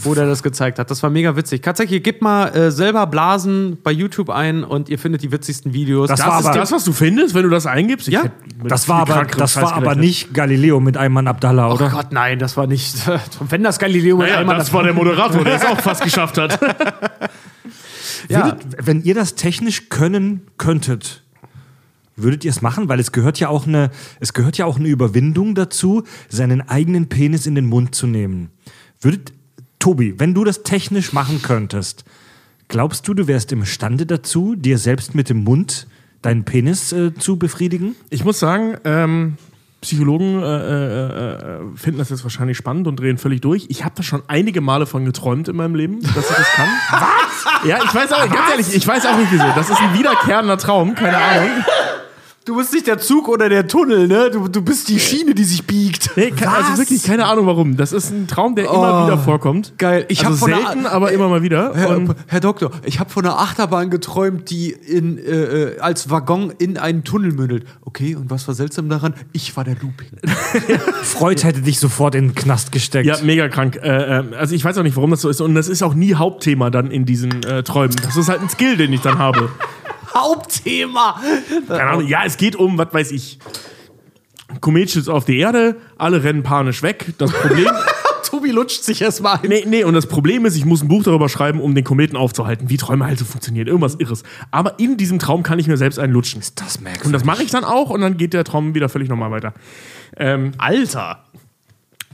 wo 0.00 0.14
der 0.14 0.24
das 0.26 0.42
gezeigt 0.42 0.78
hat. 0.78 0.90
Das 0.90 1.02
war 1.02 1.10
mega 1.10 1.36
witzig. 1.36 1.60
Tatsächlich, 1.62 2.02
gebt 2.02 2.22
mal 2.22 2.46
äh, 2.48 2.70
selber 2.70 3.06
Blasen 3.06 3.76
bei 3.82 3.90
YouTube 3.92 4.30
ein 4.30 4.64
und 4.64 4.88
ihr 4.88 4.98
findet 4.98 5.20
die 5.22 5.32
witzigsten 5.32 5.74
Videos. 5.74 6.08
Das 6.08 6.20
Das, 6.20 6.28
war 6.28 6.40
ist 6.40 6.46
aber- 6.46 6.58
das, 6.60 6.72
was 6.72 6.82
du 6.84 6.94
findest, 6.94 7.34
wenn 7.34 7.42
du 7.42 7.50
das 7.50 7.66
eingibst? 7.66 8.08
Ich 8.08 8.14
Ja. 8.14 8.22
Das 8.62 8.88
war 8.88 9.00
aber, 9.00 9.26
das 9.26 9.56
war 9.56 9.74
aber 9.74 9.94
nicht 9.96 10.32
Galileo 10.32 10.80
mit 10.80 10.96
Ayman 10.96 11.28
Abdallah, 11.28 11.68
Oh 11.68 11.74
oder? 11.74 11.90
Gott, 11.90 12.06
nein, 12.10 12.38
das 12.38 12.56
war 12.56 12.66
nicht. 12.66 12.96
Wenn 13.50 13.62
das 13.62 13.78
Galileo 13.78 14.16
mit 14.16 14.28
Naja, 14.28 14.38
einmal 14.40 14.56
das 14.56 14.72
war 14.72 14.82
der 14.82 14.94
Moderator, 14.94 15.44
der 15.44 15.56
es 15.56 15.64
auch 15.66 15.78
fast 15.80 16.02
geschafft 16.04 16.38
hat. 16.38 16.58
ja. 18.30 18.44
Würdet, 18.46 18.86
wenn 18.86 19.02
ihr 19.02 19.14
das 19.14 19.34
technisch 19.34 19.90
können 19.90 20.46
könntet, 20.56 21.22
würdet 22.16 22.44
ihr 22.44 22.50
es 22.50 22.62
machen? 22.62 22.88
Weil 22.88 23.00
es 23.00 23.12
gehört 23.12 23.40
ja 23.40 23.48
auch 23.48 23.66
eine, 23.66 23.90
es 24.20 24.32
gehört 24.32 24.58
ja 24.58 24.66
auch 24.66 24.78
eine 24.78 24.88
Überwindung 24.88 25.54
dazu, 25.54 26.04
seinen 26.28 26.68
eigenen 26.68 27.08
Penis 27.08 27.46
in 27.46 27.54
den 27.54 27.66
Mund 27.66 27.94
zu 27.94 28.06
nehmen. 28.06 28.50
Würdet, 29.00 29.32
Tobi, 29.78 30.18
wenn 30.18 30.34
du 30.34 30.44
das 30.44 30.62
technisch 30.62 31.12
machen 31.12 31.42
könntest, 31.42 32.04
glaubst 32.68 33.06
du, 33.06 33.14
du 33.14 33.26
wärst 33.26 33.52
imstande 33.52 34.06
dazu, 34.06 34.54
dir 34.54 34.78
selbst 34.78 35.14
mit 35.14 35.28
dem 35.28 35.44
Mund 35.44 35.86
deinen 36.22 36.44
Penis 36.44 36.92
äh, 36.92 37.14
zu 37.14 37.36
befriedigen? 37.38 37.94
Ich 38.10 38.24
muss 38.24 38.38
sagen, 38.38 38.76
ähm, 38.84 39.36
Psychologen 39.84 40.42
äh, 40.42 40.46
äh, 40.46 41.36
äh, 41.36 41.76
finden 41.76 41.98
das 41.98 42.08
jetzt 42.08 42.24
wahrscheinlich 42.24 42.56
spannend 42.56 42.88
und 42.88 42.98
drehen 42.98 43.18
völlig 43.18 43.42
durch. 43.42 43.66
Ich 43.68 43.84
habe 43.84 43.94
da 43.94 44.02
schon 44.02 44.22
einige 44.28 44.62
Male 44.62 44.86
von 44.86 45.04
geträumt 45.04 45.48
in 45.48 45.56
meinem 45.56 45.74
Leben, 45.74 46.00
dass 46.00 46.30
ich 46.30 46.36
das 46.36 46.48
kann. 46.52 46.68
Was? 46.90 47.68
Ja, 47.68 47.78
ich 47.84 47.94
weiß 47.94 48.12
auch, 48.12 48.30
ganz 48.30 48.50
ehrlich, 48.50 48.74
ich 48.74 48.86
weiß 48.86 49.04
auch 49.04 49.18
nicht 49.18 49.30
wieso. 49.30 49.44
Das 49.54 49.68
ist 49.68 49.80
ein 49.80 49.92
wiederkehrender 49.92 50.56
Traum, 50.56 50.94
keine 50.94 51.18
Ahnung. 51.18 51.50
Du 52.46 52.56
bist 52.56 52.74
nicht 52.74 52.86
der 52.86 52.98
Zug 52.98 53.26
oder 53.28 53.48
der 53.48 53.66
Tunnel, 53.66 54.06
ne? 54.06 54.30
Du, 54.30 54.48
du 54.48 54.60
bist 54.60 54.90
die 54.90 55.00
Schiene, 55.00 55.34
die 55.34 55.44
sich 55.44 55.64
biegt. 55.66 56.10
Nee, 56.14 56.30
ke- 56.30 56.46
also 56.46 56.76
wirklich 56.76 57.02
keine 57.02 57.24
Ahnung 57.24 57.46
warum. 57.46 57.78
Das 57.78 57.90
ist 57.94 58.10
ein 58.10 58.26
Traum, 58.26 58.54
der 58.54 58.66
immer 58.66 59.06
wieder 59.06 59.16
vorkommt. 59.16 59.72
geil. 59.78 60.04
Ich 60.08 60.26
also 60.26 60.32
hab 60.32 60.38
von 60.40 60.50
der- 60.50 60.58
selten, 60.58 60.86
aber 60.86 61.10
immer 61.12 61.30
mal 61.30 61.42
wieder. 61.42 61.72
Herr, 61.74 61.96
Und 61.96 62.14
Herr 62.26 62.40
Doktor, 62.40 62.70
ich 62.84 63.00
habe 63.00 63.08
von 63.08 63.24
einer 63.24 63.38
Achterbahn 63.38 63.88
geträumt, 63.88 64.50
die 64.50 64.72
in, 64.72 65.16
äh, 65.16 65.22
äh, 65.22 65.78
als 65.78 66.10
Waggon 66.10 66.52
in 66.58 66.76
einen 66.76 67.02
Tunnel 67.02 67.32
mündet. 67.32 67.64
Okay, 67.80 68.14
und 68.14 68.28
was 68.30 68.46
war 68.46 68.54
seltsam 68.54 68.90
daran? 68.90 69.14
Ich 69.32 69.56
war 69.56 69.64
der 69.64 69.76
Looping. 69.76 70.10
Freud 71.02 71.42
hätte 71.42 71.62
dich 71.62 71.78
sofort 71.80 72.14
in 72.14 72.28
den 72.28 72.34
Knast 72.34 72.72
gesteckt. 72.72 73.06
ja, 73.06 73.16
mega 73.22 73.48
krank. 73.48 73.76
Äh, 73.82 74.18
äh, 74.18 74.34
also 74.36 74.54
ich 74.54 74.62
weiß 74.62 74.76
auch 74.76 74.82
nicht, 74.82 74.96
warum 74.96 75.10
das 75.12 75.22
so 75.22 75.30
ist. 75.30 75.40
Und 75.40 75.54
das 75.54 75.68
ist 75.68 75.82
auch 75.82 75.94
nie 75.94 76.14
Hauptthema 76.14 76.68
dann 76.68 76.90
in 76.90 77.06
diesen 77.06 77.42
äh, 77.44 77.62
Träumen. 77.62 77.96
Das 78.02 78.18
ist 78.18 78.28
halt 78.28 78.42
ein 78.42 78.50
Skill, 78.50 78.76
den 78.76 78.92
ich 78.92 79.00
dann 79.00 79.16
habe. 79.16 79.48
Hauptthema! 80.22 81.20
Keine 81.68 81.82
Ahnung. 81.82 82.06
Ja, 82.06 82.22
es 82.24 82.36
geht 82.36 82.56
um, 82.56 82.78
was 82.78 82.92
weiß 82.92 83.10
ich. 83.12 83.38
Komet 84.60 84.90
schützt 84.90 85.08
auf 85.10 85.24
die 85.24 85.38
Erde, 85.38 85.76
alle 85.98 86.22
rennen 86.22 86.42
panisch 86.42 86.82
weg. 86.82 87.06
Das 87.18 87.32
Problem. 87.32 87.68
Tobi 88.24 88.50
lutscht 88.50 88.82
sich 88.82 89.02
erstmal 89.02 89.38
ein. 89.42 89.48
nee, 89.48 89.64
nee, 89.66 89.84
und 89.84 89.94
das 89.94 90.06
Problem 90.06 90.44
ist, 90.46 90.56
ich 90.56 90.64
muss 90.64 90.82
ein 90.82 90.88
Buch 90.88 91.02
darüber 91.04 91.28
schreiben, 91.28 91.60
um 91.60 91.74
den 91.74 91.84
Kometen 91.84 92.16
aufzuhalten, 92.16 92.68
wie 92.70 92.76
Träume 92.76 93.04
halt 93.04 93.18
so 93.18 93.24
funktionieren. 93.24 93.66
Irgendwas 93.66 93.96
Irres. 93.96 94.22
Aber 94.50 94.78
in 94.78 94.96
diesem 94.96 95.18
Traum 95.18 95.42
kann 95.42 95.58
ich 95.58 95.66
mir 95.68 95.76
selbst 95.76 95.98
einen 95.98 96.12
lutschen. 96.12 96.40
Das 96.56 96.80
merkwürdig. 96.80 97.06
Und 97.06 97.12
das 97.12 97.24
mache 97.24 97.42
ich 97.42 97.50
dann 97.50 97.64
auch 97.64 97.90
und 97.90 98.00
dann 98.00 98.16
geht 98.16 98.32
der 98.32 98.44
Traum 98.44 98.74
wieder 98.74 98.88
völlig 98.88 99.08
normal 99.08 99.30
weiter. 99.30 99.54
Ähm, 100.16 100.52
Alter! 100.58 101.24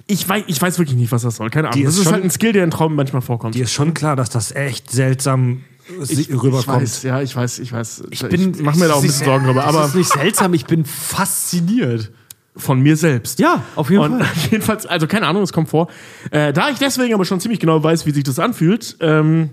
ich, 0.06 0.28
weiß, 0.28 0.44
ich 0.48 0.60
weiß 0.60 0.78
wirklich 0.78 0.96
nicht, 0.98 1.12
was 1.12 1.22
das 1.22 1.36
soll. 1.36 1.50
Keine 1.50 1.68
Ahnung. 1.68 1.78
Die 1.78 1.84
Das 1.84 1.94
ist 1.94 2.00
ist 2.00 2.04
schon- 2.04 2.14
halt 2.14 2.24
ein 2.24 2.30
Skill, 2.30 2.52
der 2.52 2.64
in 2.64 2.70
Träumen 2.72 2.96
manchmal 2.96 3.22
vorkommt. 3.22 3.54
Dir 3.54 3.64
ist 3.64 3.72
schon 3.72 3.94
klar, 3.94 4.16
dass 4.16 4.28
das 4.30 4.50
echt 4.52 4.90
seltsam 4.90 5.62
Ich 6.08 6.28
rüberkommt. 6.30 6.66
weiß, 6.68 7.02
ja, 7.02 7.20
ich 7.22 7.34
weiß, 7.34 7.58
ich 7.58 7.72
weiß. 7.72 8.04
Ich, 8.10 8.22
bin- 8.28 8.56
mach 8.62 8.76
mir 8.76 8.88
da 8.88 8.94
auch 8.94 8.98
ein 8.98 9.02
bisschen 9.02 9.24
Sorgen 9.26 9.46
drüber, 9.46 9.62
Das 9.62 9.74
aber 9.74 9.86
ist 9.86 9.94
nicht 9.94 10.12
seltsam, 10.12 10.54
ich 10.54 10.64
bin 10.66 10.84
fasziniert. 10.84 12.10
von 12.56 12.80
mir 12.80 12.96
selbst. 12.96 13.38
Ja, 13.38 13.62
auf 13.76 13.90
jeden 13.90 14.02
Und 14.02 14.18
Fall. 14.24 14.28
jedenfalls, 14.50 14.84
also 14.84 15.06
keine 15.06 15.26
Ahnung, 15.26 15.42
es 15.42 15.52
kommt 15.52 15.68
vor. 15.68 15.88
Äh, 16.30 16.52
da 16.52 16.68
ich 16.68 16.78
deswegen 16.78 17.14
aber 17.14 17.24
schon 17.24 17.40
ziemlich 17.40 17.60
genau 17.60 17.82
weiß, 17.82 18.06
wie 18.06 18.10
sich 18.10 18.24
das 18.24 18.38
anfühlt, 18.38 18.96
ähm, 19.00 19.50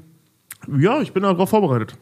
ja, 0.77 0.99
ich 1.01 1.13
bin 1.13 1.23
darauf 1.23 1.49
vorbereitet. 1.49 1.95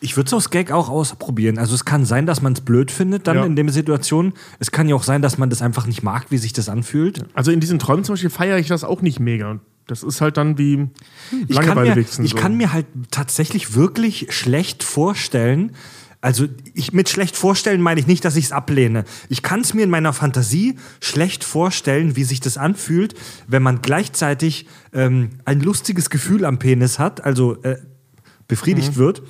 Ich 0.00 0.16
würde 0.16 0.26
es 0.28 0.34
aus 0.34 0.50
Gag 0.50 0.72
auch 0.72 0.88
ausprobieren. 0.88 1.58
Also 1.58 1.74
es 1.74 1.84
kann 1.84 2.04
sein, 2.04 2.26
dass 2.26 2.40
man 2.42 2.54
es 2.54 2.60
blöd 2.60 2.90
findet 2.90 3.26
dann 3.28 3.36
Ja. 3.36 3.44
in 3.44 3.54
der 3.56 3.68
Situation. 3.70 4.32
Es 4.58 4.70
kann 4.72 4.88
ja 4.88 4.96
auch 4.96 5.02
sein, 5.04 5.22
dass 5.22 5.38
man 5.38 5.50
das 5.50 5.62
einfach 5.62 5.86
nicht 5.86 6.02
mag, 6.02 6.26
wie 6.30 6.38
sich 6.38 6.52
das 6.52 6.68
anfühlt. 6.68 7.24
Also 7.34 7.50
in 7.52 7.60
diesen 7.60 7.78
Träumen 7.78 8.02
zum 8.04 8.14
Beispiel 8.14 8.30
feiere 8.30 8.58
ich 8.58 8.66
das 8.68 8.82
auch 8.84 9.02
nicht 9.02 9.20
mega. 9.20 9.60
Das 9.92 10.02
ist 10.02 10.22
halt 10.22 10.38
dann 10.38 10.56
wie 10.56 10.88
Ich 11.48 11.60
kann, 11.60 11.82
mir, 11.82 11.98
ich 11.98 12.08
so. 12.08 12.36
kann 12.36 12.56
mir 12.56 12.72
halt 12.72 12.86
tatsächlich 13.10 13.74
wirklich 13.74 14.28
schlecht 14.30 14.82
vorstellen, 14.82 15.72
also 16.22 16.46
ich 16.72 16.94
mit 16.94 17.10
schlecht 17.10 17.36
vorstellen 17.36 17.82
meine 17.82 18.00
ich 18.00 18.06
nicht, 18.06 18.24
dass 18.24 18.36
ich 18.36 18.46
es 18.46 18.52
ablehne. 18.52 19.04
Ich 19.28 19.42
kann 19.42 19.60
es 19.60 19.74
mir 19.74 19.82
in 19.82 19.90
meiner 19.90 20.14
Fantasie 20.14 20.76
schlecht 21.00 21.44
vorstellen, 21.44 22.16
wie 22.16 22.24
sich 22.24 22.40
das 22.40 22.56
anfühlt, 22.56 23.14
wenn 23.48 23.62
man 23.62 23.82
gleichzeitig 23.82 24.66
ähm, 24.94 25.30
ein 25.44 25.60
lustiges 25.60 26.08
Gefühl 26.08 26.46
am 26.46 26.58
Penis 26.58 26.98
hat, 26.98 27.22
also 27.22 27.60
äh, 27.64 27.76
befriedigt 28.48 28.96
wird, 28.96 29.22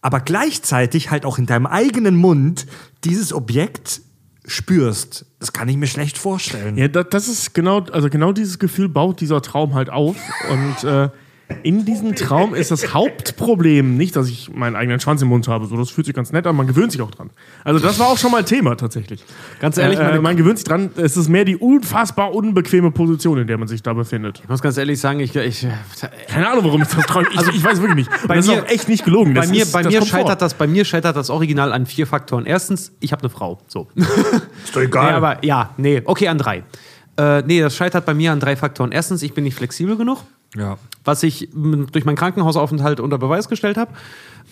aber 0.00 0.20
gleichzeitig 0.20 1.10
halt 1.10 1.24
auch 1.24 1.38
in 1.38 1.46
deinem 1.46 1.66
eigenen 1.66 2.14
Mund 2.14 2.66
dieses 3.04 3.32
Objekt 3.32 4.02
spürst. 4.48 5.26
Das 5.38 5.52
kann 5.52 5.68
ich 5.68 5.76
mir 5.76 5.86
schlecht 5.86 6.18
vorstellen. 6.18 6.76
Ja, 6.76 6.88
das, 6.88 7.06
das 7.10 7.28
ist 7.28 7.54
genau, 7.54 7.80
also 7.92 8.10
genau 8.10 8.32
dieses 8.32 8.58
Gefühl 8.58 8.88
baut 8.88 9.20
dieser 9.20 9.40
Traum 9.42 9.74
halt 9.74 9.90
auf. 9.90 10.16
Und 10.50 10.84
äh, 10.84 11.10
in 11.62 11.84
diesem 11.86 12.14
Traum 12.14 12.54
ist 12.54 12.70
das 12.70 12.92
Hauptproblem 12.94 13.96
nicht, 13.96 14.16
dass 14.16 14.28
ich 14.28 14.50
meinen 14.54 14.76
eigenen 14.76 15.00
Schwanz 15.00 15.22
im 15.22 15.28
Mund 15.28 15.48
habe. 15.48 15.66
So, 15.66 15.76
das 15.76 15.88
fühlt 15.90 16.06
sich 16.06 16.14
ganz 16.14 16.30
nett 16.30 16.46
an, 16.46 16.54
man 16.54 16.66
gewöhnt 16.66 16.92
sich 16.92 17.00
auch 17.00 17.10
dran. 17.10 17.30
Also 17.64 17.80
das 17.80 17.98
war 17.98 18.08
auch 18.08 18.18
schon 18.18 18.30
mal 18.30 18.44
Thema 18.44 18.76
tatsächlich. 18.76 19.24
Ganz 19.60 19.78
ehrlich, 19.78 19.98
äh, 19.98 20.02
meine- 20.04 20.20
man 20.20 20.36
gewöhnt 20.36 20.58
sich 20.58 20.64
dran. 20.66 20.90
Es 20.96 21.16
ist 21.16 21.28
mehr 21.28 21.44
die 21.46 21.56
unfassbar 21.56 22.34
unbequeme 22.34 22.90
Position, 22.90 23.38
in 23.38 23.46
der 23.46 23.56
man 23.58 23.66
sich 23.66 23.82
da 23.82 23.94
befindet. 23.94 24.40
Ich 24.42 24.48
muss 24.48 24.60
ganz 24.60 24.76
ehrlich 24.76 25.00
sagen, 25.00 25.20
ich, 25.20 25.34
ich, 25.36 25.66
Keine 26.28 26.48
Ahnung, 26.50 26.64
warum 26.64 26.82
ich 26.82 26.88
das 26.88 27.06
träume. 27.06 27.28
Ich, 27.32 27.40
ich 27.56 27.64
weiß 27.64 27.80
wirklich 27.80 28.06
nicht. 28.06 28.10
Und 28.22 28.28
bei 28.28 28.36
das 28.36 28.46
mir- 28.46 28.54
ist 28.58 28.62
auch 28.64 28.68
echt 28.68 28.88
nicht 28.88 29.04
gelogen. 29.04 29.32
bei 29.34 29.40
Das 29.40 29.50
mir, 29.50 29.62
ist, 29.62 29.72
bei, 29.72 29.82
mir 29.82 29.98
kommt 29.98 30.10
vor. 30.10 30.18
scheitert 30.20 30.42
das, 30.42 30.54
bei 30.54 30.66
mir 30.66 30.84
scheitert 30.84 31.16
das 31.16 31.30
Original 31.30 31.72
an 31.72 31.86
vier 31.86 32.06
Faktoren. 32.06 32.44
Erstens, 32.44 32.92
ich 33.00 33.12
habe 33.12 33.22
eine 33.22 33.30
Frau. 33.30 33.58
So. 33.68 33.88
Ist 33.94 34.74
doch 34.76 34.80
Nee, 34.82 34.88
aber 34.98 35.44
ja, 35.44 35.70
nee, 35.78 36.02
okay, 36.04 36.28
an 36.28 36.36
drei. 36.38 36.62
Äh, 37.16 37.42
nee, 37.46 37.60
das 37.60 37.74
scheitert 37.74 38.04
bei 38.06 38.14
mir 38.14 38.32
an 38.32 38.38
drei 38.40 38.54
Faktoren. 38.54 38.92
Erstens, 38.92 39.22
ich 39.22 39.32
bin 39.34 39.44
nicht 39.44 39.54
flexibel 39.56 39.96
genug, 39.96 40.18
Ja. 40.56 40.78
was 41.04 41.22
ich 41.22 41.50
durch 41.52 42.04
meinen 42.04 42.16
Krankenhausaufenthalt 42.16 43.00
unter 43.00 43.18
Beweis 43.18 43.48
gestellt 43.48 43.76
habe. 43.76 43.92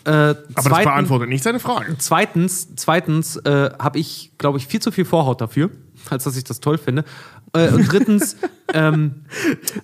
Äh, 0.04 0.10
Aber 0.10 0.34
das 0.54 0.64
zweitens- 0.64 0.84
beantwortet 0.84 1.28
nicht 1.30 1.42
seine 1.42 1.58
Frage. 1.58 1.96
Zweitens, 1.98 2.68
zweitens 2.76 3.36
äh, 3.38 3.70
habe 3.78 3.98
ich, 3.98 4.32
glaube 4.38 4.58
ich, 4.58 4.66
viel 4.66 4.80
zu 4.80 4.92
viel 4.92 5.04
Vorhaut 5.04 5.40
dafür, 5.40 5.70
als 6.10 6.24
dass 6.24 6.36
ich 6.36 6.44
das 6.44 6.60
toll 6.60 6.78
finde. 6.78 7.04
Äh, 7.54 7.70
und 7.70 7.90
drittens, 7.90 8.36
ähm, 8.74 9.22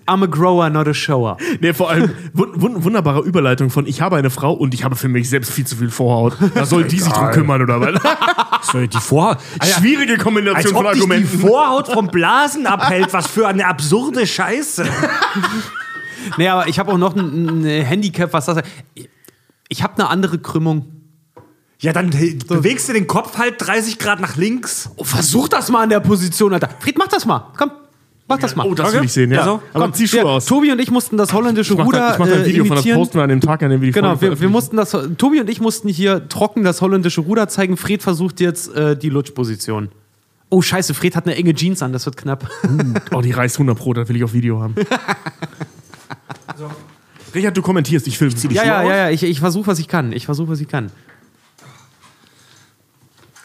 I'm 0.07 0.23
a 0.23 0.27
grower, 0.27 0.69
not 0.69 0.87
a 0.87 0.95
shower. 0.95 1.39
Nee, 1.61 1.73
vor 1.73 1.91
allem 1.91 2.11
wun 2.35 2.51
wun 2.61 2.85
wunderbare 2.85 3.21
Überleitung 3.23 3.71
von 3.71 3.87
ich 3.87 4.01
habe 4.03 4.17
eine 4.17 4.31
Frau 4.31 4.53
und 4.53 4.75
ich 4.75 4.85
habe 4.85 4.97
für 4.97 5.09
mich 5.09 5.29
selbst 5.31 5.51
viel 5.51 5.67
zu 5.67 5.77
viel 5.77 5.91
Vorhaut. 5.91 6.37
Da 6.55 6.67
soll 6.67 6.85
die 6.85 7.01
sich 7.01 7.13
drum 7.13 7.31
kümmern, 7.31 7.63
oder 7.63 7.81
was? 7.81 8.71
So, 8.71 8.87
die 8.87 8.99
Vorhaut. 8.99 9.39
Schwierige 9.63 10.15
Als 10.15 10.23
Kombination 10.23 10.75
ob 10.77 10.83
von 10.85 10.93
dich 10.93 11.03
die 11.05 11.11
Argumenten. 11.11 11.39
Vorhaut 11.41 11.89
vom 11.89 12.09
Blasen 12.09 12.67
abhält. 12.67 13.13
Was 13.13 13.27
für 13.27 13.49
eine 13.49 13.67
absurde 13.67 14.27
Scheiße. 14.27 14.85
Nee, 16.39 16.49
aber 16.49 16.69
ich 16.69 16.79
habe 16.79 16.93
auch 16.93 16.99
noch 16.99 17.15
ein, 17.17 17.65
ein 17.65 17.85
Handicap, 17.85 18.33
was 18.33 18.47
das 18.47 18.59
Ich 19.69 19.83
habe 19.83 19.95
eine 19.95 20.09
andere 20.09 20.39
Krümmung. 20.39 20.87
Ja, 21.81 21.93
dann 21.93 22.13
äh, 22.13 22.37
bewegst 22.47 22.89
du 22.89 22.93
den 22.93 23.09
Kopf 23.09 23.39
halt 23.39 23.55
30 23.59 23.99
Grad 23.99 24.21
nach 24.21 24.37
links. 24.37 24.91
Oh, 24.97 25.05
versuch 25.05 25.49
das 25.49 25.69
mal 25.69 25.83
an 25.83 25.89
der 25.89 25.99
Position, 26.01 26.53
Alter. 26.55 26.69
Fried, 26.79 26.97
mach 26.97 27.09
das 27.09 27.27
mal. 27.27 27.53
Komm, 27.59 27.73
mach 28.29 28.39
das 28.39 28.55
mal. 28.55 28.65
Oh, 28.69 28.75
das 28.75 28.91
Okay. 28.91 28.99
will 28.99 29.05
ich 29.07 29.13
sehen, 29.13 29.33
ja. 29.33 29.41
Also, 29.41 29.63
Aber 29.73 29.87
Komm, 29.87 29.95
zieh 29.95 30.07
Schuhe 30.07 30.21
ja, 30.21 30.27
aus. 30.27 30.47
Tobi 30.47 30.71
und 30.71 30.81
ich 30.81 30.93
mussten 30.93 31.17
das 31.17 31.33
holländische 31.33 31.73
Ich 31.73 31.79
mach, 31.81 31.87
Ruder 31.87 32.13
ich 32.13 32.19
mach 32.21 32.29
da 32.29 32.35
ein 32.35 32.43
äh, 32.43 32.47
Video 32.47 32.65
von, 32.65 32.77
das 32.77 32.85
posten 32.87 33.15
wir 33.19 33.23
an 33.25 33.31
dem 33.31 33.41
Tag, 33.41 33.65
an 33.65 33.71
dem 33.71 33.81
wir 33.81 33.87
die 33.89 33.93
Genau, 33.93 34.21
wir, 34.21 34.41
wir 34.41 34.49
mussten 34.49 34.77
das. 34.77 34.97
Tobi 35.19 35.41
und 35.41 35.51
ich 35.51 35.61
mussten 35.61 35.89
hier 35.89 36.29
trocken 36.29 36.63
das 36.63 36.81
holländische 36.83 37.21
Ruder 37.23 37.49
zeigen. 37.49 37.77
Fred 37.77 38.01
versucht 38.01 38.39
jetzt 38.39 38.73
äh, 38.77 38.97
die 38.97 39.09
Lutschposition. 39.09 39.89
Oh, 40.51 40.63
scheiße, 40.63 40.95
Fred 40.95 41.17
hat 41.17 41.27
eine 41.27 41.35
enge 41.35 41.55
Jeans 41.55 41.83
an, 41.83 41.93
das 41.93 42.05
wird 42.05 42.17
knapp. 42.19 42.49
Oh, 43.13 43.23
die 43.23 43.31
reißt 43.33 43.57
100 43.57 43.77
Pro, 43.77 43.95
das 43.95 44.07
will 44.09 44.17
ich 44.17 44.23
auf 44.23 44.35
Video 44.35 44.61
haben. 44.61 44.75
Richard, 47.35 47.57
du 47.57 47.63
kommentierst, 47.63 48.07
ich 48.07 48.19
filme. 48.19 48.35
ja, 48.53 48.65
ja, 48.65 48.83
ja, 48.83 48.97
ja, 48.97 49.11
ich, 49.11 49.23
ich 49.23 49.41
versuche, 49.41 49.67
was 49.67 49.79
ich 49.79 49.89
kann. 49.89 50.13
Ich 50.13 50.27
versuche, 50.27 50.51
was 50.51 50.61
ich 50.61 50.69
kann. 50.69 50.91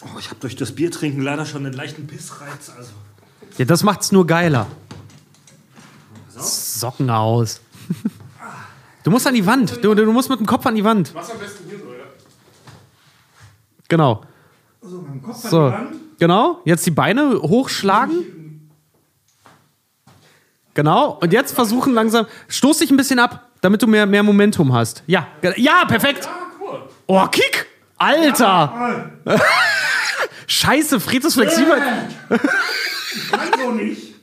Oh, 0.02 0.20
ich 0.20 0.30
habe 0.30 0.40
durch 0.40 0.56
das 0.56 0.74
Bier 0.74 0.92
trinken 0.92 1.22
leider 1.22 1.46
schon 1.46 1.66
einen 1.66 1.74
leichten 1.74 2.08
Pissreiz. 2.08 2.72
Also. 2.76 2.92
Ja, 3.58 3.66
das 3.66 3.84
macht's 3.84 4.12
nur 4.12 4.28
geiler. 4.28 4.68
Socken 6.30 7.10
aus. 7.10 7.62
Du 9.04 9.12
musst 9.12 9.26
an 9.26 9.36
die 9.36 9.46
Wand. 9.46 9.82
Du, 9.86 9.96
du 9.96 10.12
musst 10.12 10.30
mit 10.30 10.38
dem 10.38 10.46
Kopf 10.46 10.66
an 10.66 10.76
die 10.76 10.84
Wand. 10.84 11.16
Was 11.16 11.32
am 11.32 11.40
besten 11.40 11.64
hier 11.70 11.80
so, 11.80 11.86
ja? 11.94 12.04
Genau. 13.88 14.22
So, 14.82 14.98
mit 14.98 15.14
dem 15.14 15.22
Kopf 15.22 15.46
an 15.46 15.50
So. 15.50 15.68
die 15.70 15.74
Wand. 15.76 15.96
Genau. 16.20 16.62
Jetzt 16.66 16.86
die 16.86 16.92
Beine 16.92 17.42
hochschlagen. 17.42 18.70
Genau. 20.74 21.12
Und 21.22 21.32
jetzt 21.32 21.56
versuchen 21.56 21.94
langsam. 21.94 22.26
Stoß 22.50 22.80
dich 22.80 22.92
ein 22.92 22.98
bisschen 22.98 23.20
ab, 23.20 23.47
damit 23.62 23.82
du 23.82 23.88
mehr, 23.88 24.06
mehr 24.06 24.24
Momentum 24.24 24.74
hast. 24.74 25.04
Ja. 25.08 25.28
Ja, 25.56 25.86
perfekt. 25.86 26.28
Oh, 27.08 27.26
Kick. 27.28 27.68
Alter. 27.98 29.12
Scheiße, 30.48 31.00
Fred 31.00 31.26
ist 31.26 31.34
flexibel. 31.34 31.78
Kann 32.30 33.50
so 33.58 33.72
nicht. 33.72 34.14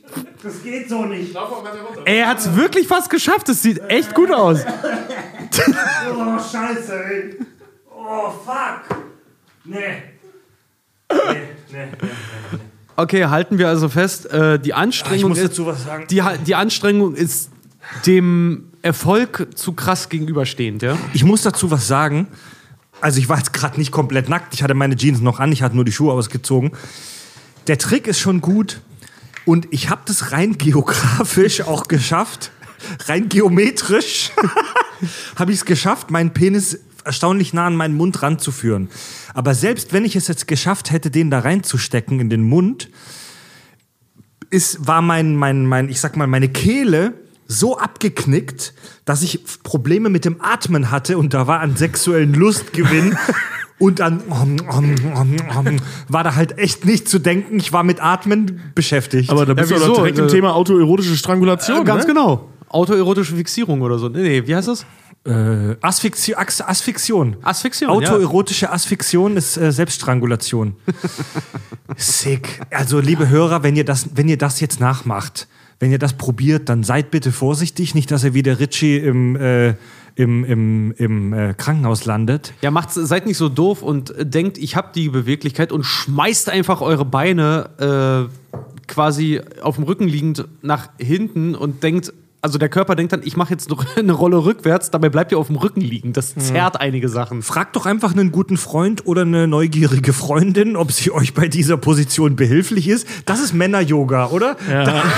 Das 0.41 0.63
geht 0.63 0.87
so 0.89 1.03
nicht. 1.05 1.35
Ey, 2.05 2.19
er 2.19 2.27
hat's 2.29 2.55
wirklich 2.55 2.87
fast 2.87 3.09
geschafft. 3.09 3.49
Das 3.49 3.61
sieht 3.61 3.79
echt 3.89 4.13
gut 4.13 4.31
aus. 4.31 4.59
Oh, 6.11 6.37
scheiße, 6.37 7.03
ey. 7.05 7.35
Oh, 7.89 8.29
fuck. 8.29 8.97
Nee. 9.63 9.77
Nee, 11.09 11.17
nee, 11.71 11.87
nee. 12.01 12.09
Okay, 12.97 13.25
halten 13.25 13.57
wir 13.57 13.69
also 13.69 13.87
fest, 13.89 14.29
äh, 14.31 14.59
die 14.59 14.69
Ich 14.69 14.75
Anstrengung 14.75 15.29
muss 15.29 15.37
ist, 15.39 15.51
dazu 15.51 15.65
was 15.65 15.83
sagen. 15.85 16.07
die, 16.09 16.21
die 16.45 16.55
Anstrengung 16.55 17.15
ist 17.15 17.51
dem 18.05 18.71
Erfolg 18.85 19.47
zu 19.55 19.73
krass 19.73 20.09
gegenüberstehend, 20.09 20.83
ja? 20.83 20.95
Ich 21.11 21.23
muss 21.23 21.41
dazu 21.41 21.71
was 21.71 21.87
sagen. 21.87 22.27
Also 23.01 23.19
ich 23.19 23.27
war 23.27 23.39
jetzt 23.39 23.51
gerade 23.51 23.79
nicht 23.79 23.91
komplett 23.91 24.29
nackt. 24.29 24.53
Ich 24.53 24.61
hatte 24.61 24.75
meine 24.75 24.95
Jeans 24.95 25.21
noch 25.21 25.39
an. 25.39 25.51
Ich 25.51 25.63
hatte 25.63 25.75
nur 25.75 25.85
die 25.85 25.91
Schuhe 25.91 26.13
ausgezogen. 26.13 26.71
Der 27.65 27.79
Trick 27.79 28.05
ist 28.05 28.19
schon 28.19 28.41
gut. 28.41 28.81
Und 29.43 29.67
ich 29.71 29.89
habe 29.89 30.03
das 30.05 30.31
rein 30.31 30.59
geografisch 30.59 31.61
auch 31.61 31.87
geschafft. 31.87 32.51
Rein 33.07 33.27
geometrisch 33.27 34.31
habe 35.35 35.51
ich 35.51 35.57
es 35.57 35.65
geschafft, 35.65 36.11
meinen 36.11 36.33
Penis 36.33 36.79
erstaunlich 37.03 37.53
nah 37.53 37.65
an 37.65 37.75
meinen 37.75 37.97
Mund 37.97 38.21
ranzuführen. 38.21 38.89
Aber 39.33 39.55
selbst 39.55 39.93
wenn 39.93 40.05
ich 40.05 40.15
es 40.15 40.27
jetzt 40.27 40.47
geschafft 40.47 40.91
hätte, 40.91 41.09
den 41.09 41.31
da 41.31 41.39
reinzustecken 41.39 42.19
in 42.19 42.29
den 42.29 42.43
Mund, 42.43 42.91
ist, 44.51 44.85
war 44.85 45.01
mein, 45.01 45.35
mein, 45.35 45.65
mein, 45.65 45.89
ich 45.89 45.99
sag 45.99 46.15
mal, 46.17 46.27
meine 46.27 46.49
Kehle 46.49 47.24
so 47.47 47.77
abgeknickt, 47.77 48.73
dass 49.05 49.21
ich 49.21 49.41
Probleme 49.63 50.09
mit 50.09 50.25
dem 50.25 50.41
Atmen 50.41 50.91
hatte 50.91 51.17
und 51.17 51.33
da 51.33 51.47
war 51.47 51.59
an 51.59 51.75
sexuellen 51.75 52.33
Lustgewinn 52.33 53.17
und 53.79 54.01
an 54.01 54.21
war 56.07 56.23
da 56.23 56.35
halt 56.35 56.57
echt 56.57 56.85
nicht 56.85 57.07
zu 57.09 57.19
denken. 57.19 57.57
Ich 57.59 57.71
war 57.73 57.83
mit 57.83 58.01
Atmen 58.01 58.61
beschäftigt. 58.73 59.29
Aber 59.29 59.45
da 59.45 59.53
bist 59.53 59.71
Ja, 59.71 59.77
du 59.77 59.85
doch 59.87 59.95
direkt 59.97 60.17
im 60.17 60.25
Äh, 60.25 60.29
Thema 60.29 60.55
autoerotische 60.55 61.15
Strangulation. 61.15 61.85
ganz 61.85 62.03
ne? 62.03 62.13
genau. 62.13 62.49
Autoerotische 62.69 63.35
Fixierung 63.35 63.81
oder 63.81 63.99
so. 63.99 64.09
Nee, 64.09 64.21
nee, 64.21 64.47
wie 64.47 64.55
heißt 64.55 64.67
das? 64.67 64.85
äh, 65.25 65.75
Asphyxi 65.81 66.33
Ax 66.35 66.61
Asphyxion. 66.61 67.37
Asphyxion, 67.41 67.89
Autoerotische 67.89 68.71
Asphyxion 68.71 69.37
ist 69.37 69.57
äh, 69.57 69.71
Selbststrangulation. 69.71 70.75
Sick. 71.97 72.61
Also, 72.71 72.99
liebe 72.99 73.29
Hörer, 73.29 73.63
wenn 73.63 73.75
ihr, 73.75 73.85
das, 73.85 74.09
wenn 74.15 74.27
ihr 74.27 74.37
das 74.37 74.59
jetzt 74.59 74.79
nachmacht, 74.79 75.47
wenn 75.79 75.91
ihr 75.91 75.99
das 75.99 76.13
probiert, 76.13 76.69
dann 76.69 76.83
seid 76.83 77.11
bitte 77.11 77.31
vorsichtig, 77.31 77.95
nicht, 77.95 78.09
dass 78.11 78.23
ihr 78.23 78.33
wie 78.33 78.43
der 78.43 78.59
Ritchie 78.59 78.97
im, 78.97 79.35
äh, 79.35 79.75
im, 80.15 80.45
im, 80.45 80.91
im 80.97 81.33
äh, 81.33 81.53
Krankenhaus 81.53 82.05
landet. 82.05 82.53
Ja, 82.61 82.71
macht, 82.71 82.91
seid 82.91 83.25
nicht 83.25 83.37
so 83.37 83.49
doof 83.49 83.81
und 83.81 84.11
äh, 84.17 84.25
denkt, 84.25 84.57
ich 84.57 84.75
habe 84.77 84.89
die 84.95 85.09
Beweglichkeit 85.09 85.71
und 85.73 85.83
schmeißt 85.83 86.49
einfach 86.49 86.79
eure 86.81 87.03
Beine 87.05 88.29
äh, 88.29 88.57
quasi 88.87 89.41
auf 89.61 89.75
dem 89.75 89.83
Rücken 89.83 90.07
liegend 90.07 90.45
nach 90.61 90.87
hinten 90.97 91.55
und 91.55 91.83
denkt, 91.83 92.13
also 92.41 92.59
der 92.59 92.69
Körper 92.69 92.95
denkt 92.95 93.11
dann, 93.11 93.21
ich 93.23 93.35
mache 93.35 93.49
jetzt 93.51 93.69
noch 93.69 93.83
eine 93.97 94.13
Rolle 94.13 94.45
rückwärts, 94.45 94.91
dabei 94.91 95.09
bleibt 95.09 95.31
ihr 95.31 95.39
auf 95.39 95.47
dem 95.47 95.55
Rücken 95.57 95.81
liegen. 95.81 96.13
Das 96.13 96.35
zerrt 96.35 96.79
einige 96.79 97.09
Sachen. 97.09 97.41
Fragt 97.41 97.75
doch 97.75 97.85
einfach 97.87 98.13
einen 98.13 98.31
guten 98.31 98.55
Freund 98.57 99.05
oder 99.07 99.23
eine 99.23 99.47
neugierige 99.47 100.13
Freundin, 100.13 100.75
ob 100.77 100.91
sie 100.91 101.11
euch 101.11 101.33
bei 101.33 101.47
dieser 101.47 101.75
Position 101.77 102.35
behilflich 102.35 102.87
ist. 102.87 103.07
Das 103.25 103.41
ist 103.41 103.53
Männer-Yoga, 103.53 104.27
oder? 104.27 104.55
Da- 104.69 105.03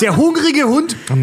Der 0.00 0.16
hungrige 0.16 0.64
Hund. 0.64 0.96
Der 1.08 1.16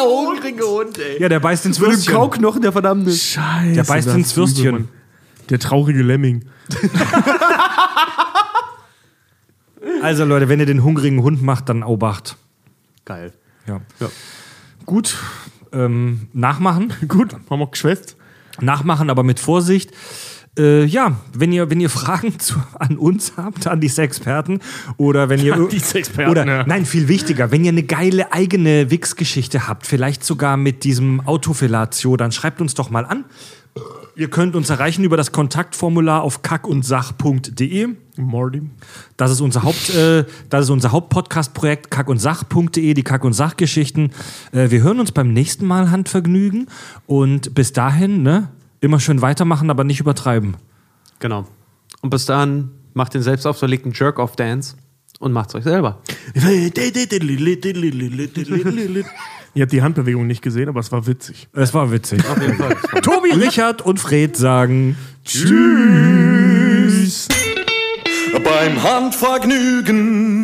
hungrige 0.00 0.64
Hund, 0.64 0.98
ey. 0.98 1.20
Ja, 1.20 1.28
der 1.28 1.40
beißt 1.40 1.66
ins 1.66 1.78
Mit 1.78 1.88
dem 1.88 1.92
Würstchen. 1.92 2.14
Kauknochen, 2.14 2.62
der 2.62 2.72
verdammte. 2.72 3.12
Scheiße. 3.12 3.74
Der 3.74 3.84
beißt 3.84 4.08
ins 4.08 4.32
übel, 4.32 4.42
Würstchen. 4.42 4.88
Der 5.50 5.58
traurige 5.58 6.02
Lemming. 6.02 6.44
Also 10.00 10.24
Leute, 10.24 10.48
wenn 10.48 10.60
ihr 10.60 10.66
den 10.66 10.82
hungrigen 10.82 11.22
Hund 11.22 11.42
macht, 11.42 11.68
dann 11.68 11.82
Obacht. 11.82 12.36
Geil. 13.04 13.32
Ja. 13.66 13.80
Ja. 14.00 14.08
Gut. 14.86 15.16
Ähm, 15.72 16.28
nachmachen. 16.32 16.92
Gut, 17.08 17.34
haben 17.48 17.60
wir 17.60 17.66
geschwätzt. 17.68 18.16
Nachmachen, 18.60 19.10
aber 19.10 19.22
mit 19.22 19.40
Vorsicht. 19.40 19.90
Äh, 20.58 20.84
ja, 20.84 21.16
wenn 21.32 21.50
ihr, 21.50 21.70
wenn 21.70 21.80
ihr 21.80 21.88
Fragen 21.88 22.38
zu, 22.38 22.56
an 22.78 22.98
uns 22.98 23.34
habt, 23.36 23.66
an 23.66 23.80
die 23.80 23.88
Sexperten, 23.88 24.60
oder 24.98 25.28
wenn 25.28 25.40
ihr. 25.40 25.54
An 25.54 25.68
die 25.68 25.78
Sexperten, 25.78 26.30
Oder, 26.30 26.46
ja. 26.46 26.64
nein, 26.66 26.84
viel 26.84 27.08
wichtiger, 27.08 27.50
wenn 27.50 27.64
ihr 27.64 27.72
eine 27.72 27.84
geile 27.84 28.32
eigene 28.32 28.90
Wix-Geschichte 28.90 29.66
habt, 29.66 29.86
vielleicht 29.86 30.24
sogar 30.24 30.56
mit 30.56 30.84
diesem 30.84 31.20
Autofellatio, 31.26 32.16
dann 32.16 32.32
schreibt 32.32 32.60
uns 32.60 32.74
doch 32.74 32.90
mal 32.90 33.06
an. 33.06 33.24
Ihr 34.14 34.28
könnt 34.28 34.54
uns 34.54 34.68
erreichen 34.68 35.04
über 35.04 35.16
das 35.16 35.32
Kontaktformular 35.32 36.22
auf 36.22 36.42
kackundsach.de. 36.42 37.88
Morty. 38.18 38.62
Das 39.16 39.30
ist 39.30 39.40
unser 39.40 39.62
Haupt, 39.62 39.88
äh, 39.94 40.26
das 40.50 40.64
ist 40.64 40.70
unser 40.70 40.92
Hauptpodcast-Projekt 40.92 41.90
kackundsach.de, 41.90 42.92
die 42.92 43.02
Kack- 43.02 43.24
und 43.24 43.32
Sachgeschichten. 43.32 44.10
Äh, 44.52 44.70
wir 44.70 44.82
hören 44.82 45.00
uns 45.00 45.12
beim 45.12 45.32
nächsten 45.32 45.64
Mal 45.64 45.90
Handvergnügen 45.90 46.66
und 47.06 47.54
bis 47.54 47.72
dahin, 47.72 48.22
ne, 48.22 48.48
immer 48.82 49.00
schön 49.00 49.22
weitermachen, 49.22 49.70
aber 49.70 49.84
nicht 49.84 50.00
übertreiben. 50.00 50.56
Genau. 51.20 51.46
Und 52.02 52.10
bis 52.10 52.26
dahin 52.26 52.70
macht 52.92 53.14
den 53.14 53.22
selbst 53.22 53.46
auferlegten 53.46 53.92
Jerk-Off-Dance 53.92 54.76
und 55.20 55.32
macht's 55.32 55.54
euch 55.54 55.64
selber. 55.64 56.02
Ihr 59.54 59.62
habt 59.62 59.72
die 59.72 59.82
Handbewegung 59.82 60.26
nicht 60.26 60.42
gesehen, 60.42 60.68
aber 60.68 60.80
es 60.80 60.92
war 60.92 61.06
witzig. 61.06 61.48
Es 61.52 61.74
war 61.74 61.92
witzig. 61.92 62.20
Auf 62.28 62.40
jeden 62.40 62.56
Fall. 62.56 62.76
Tobi, 63.02 63.32
Richard 63.32 63.82
und 63.82 64.00
Fred 64.00 64.36
sagen 64.36 64.96
Tschüss. 65.24 67.28
Beim 68.42 68.82
Handvergnügen. 68.82 70.41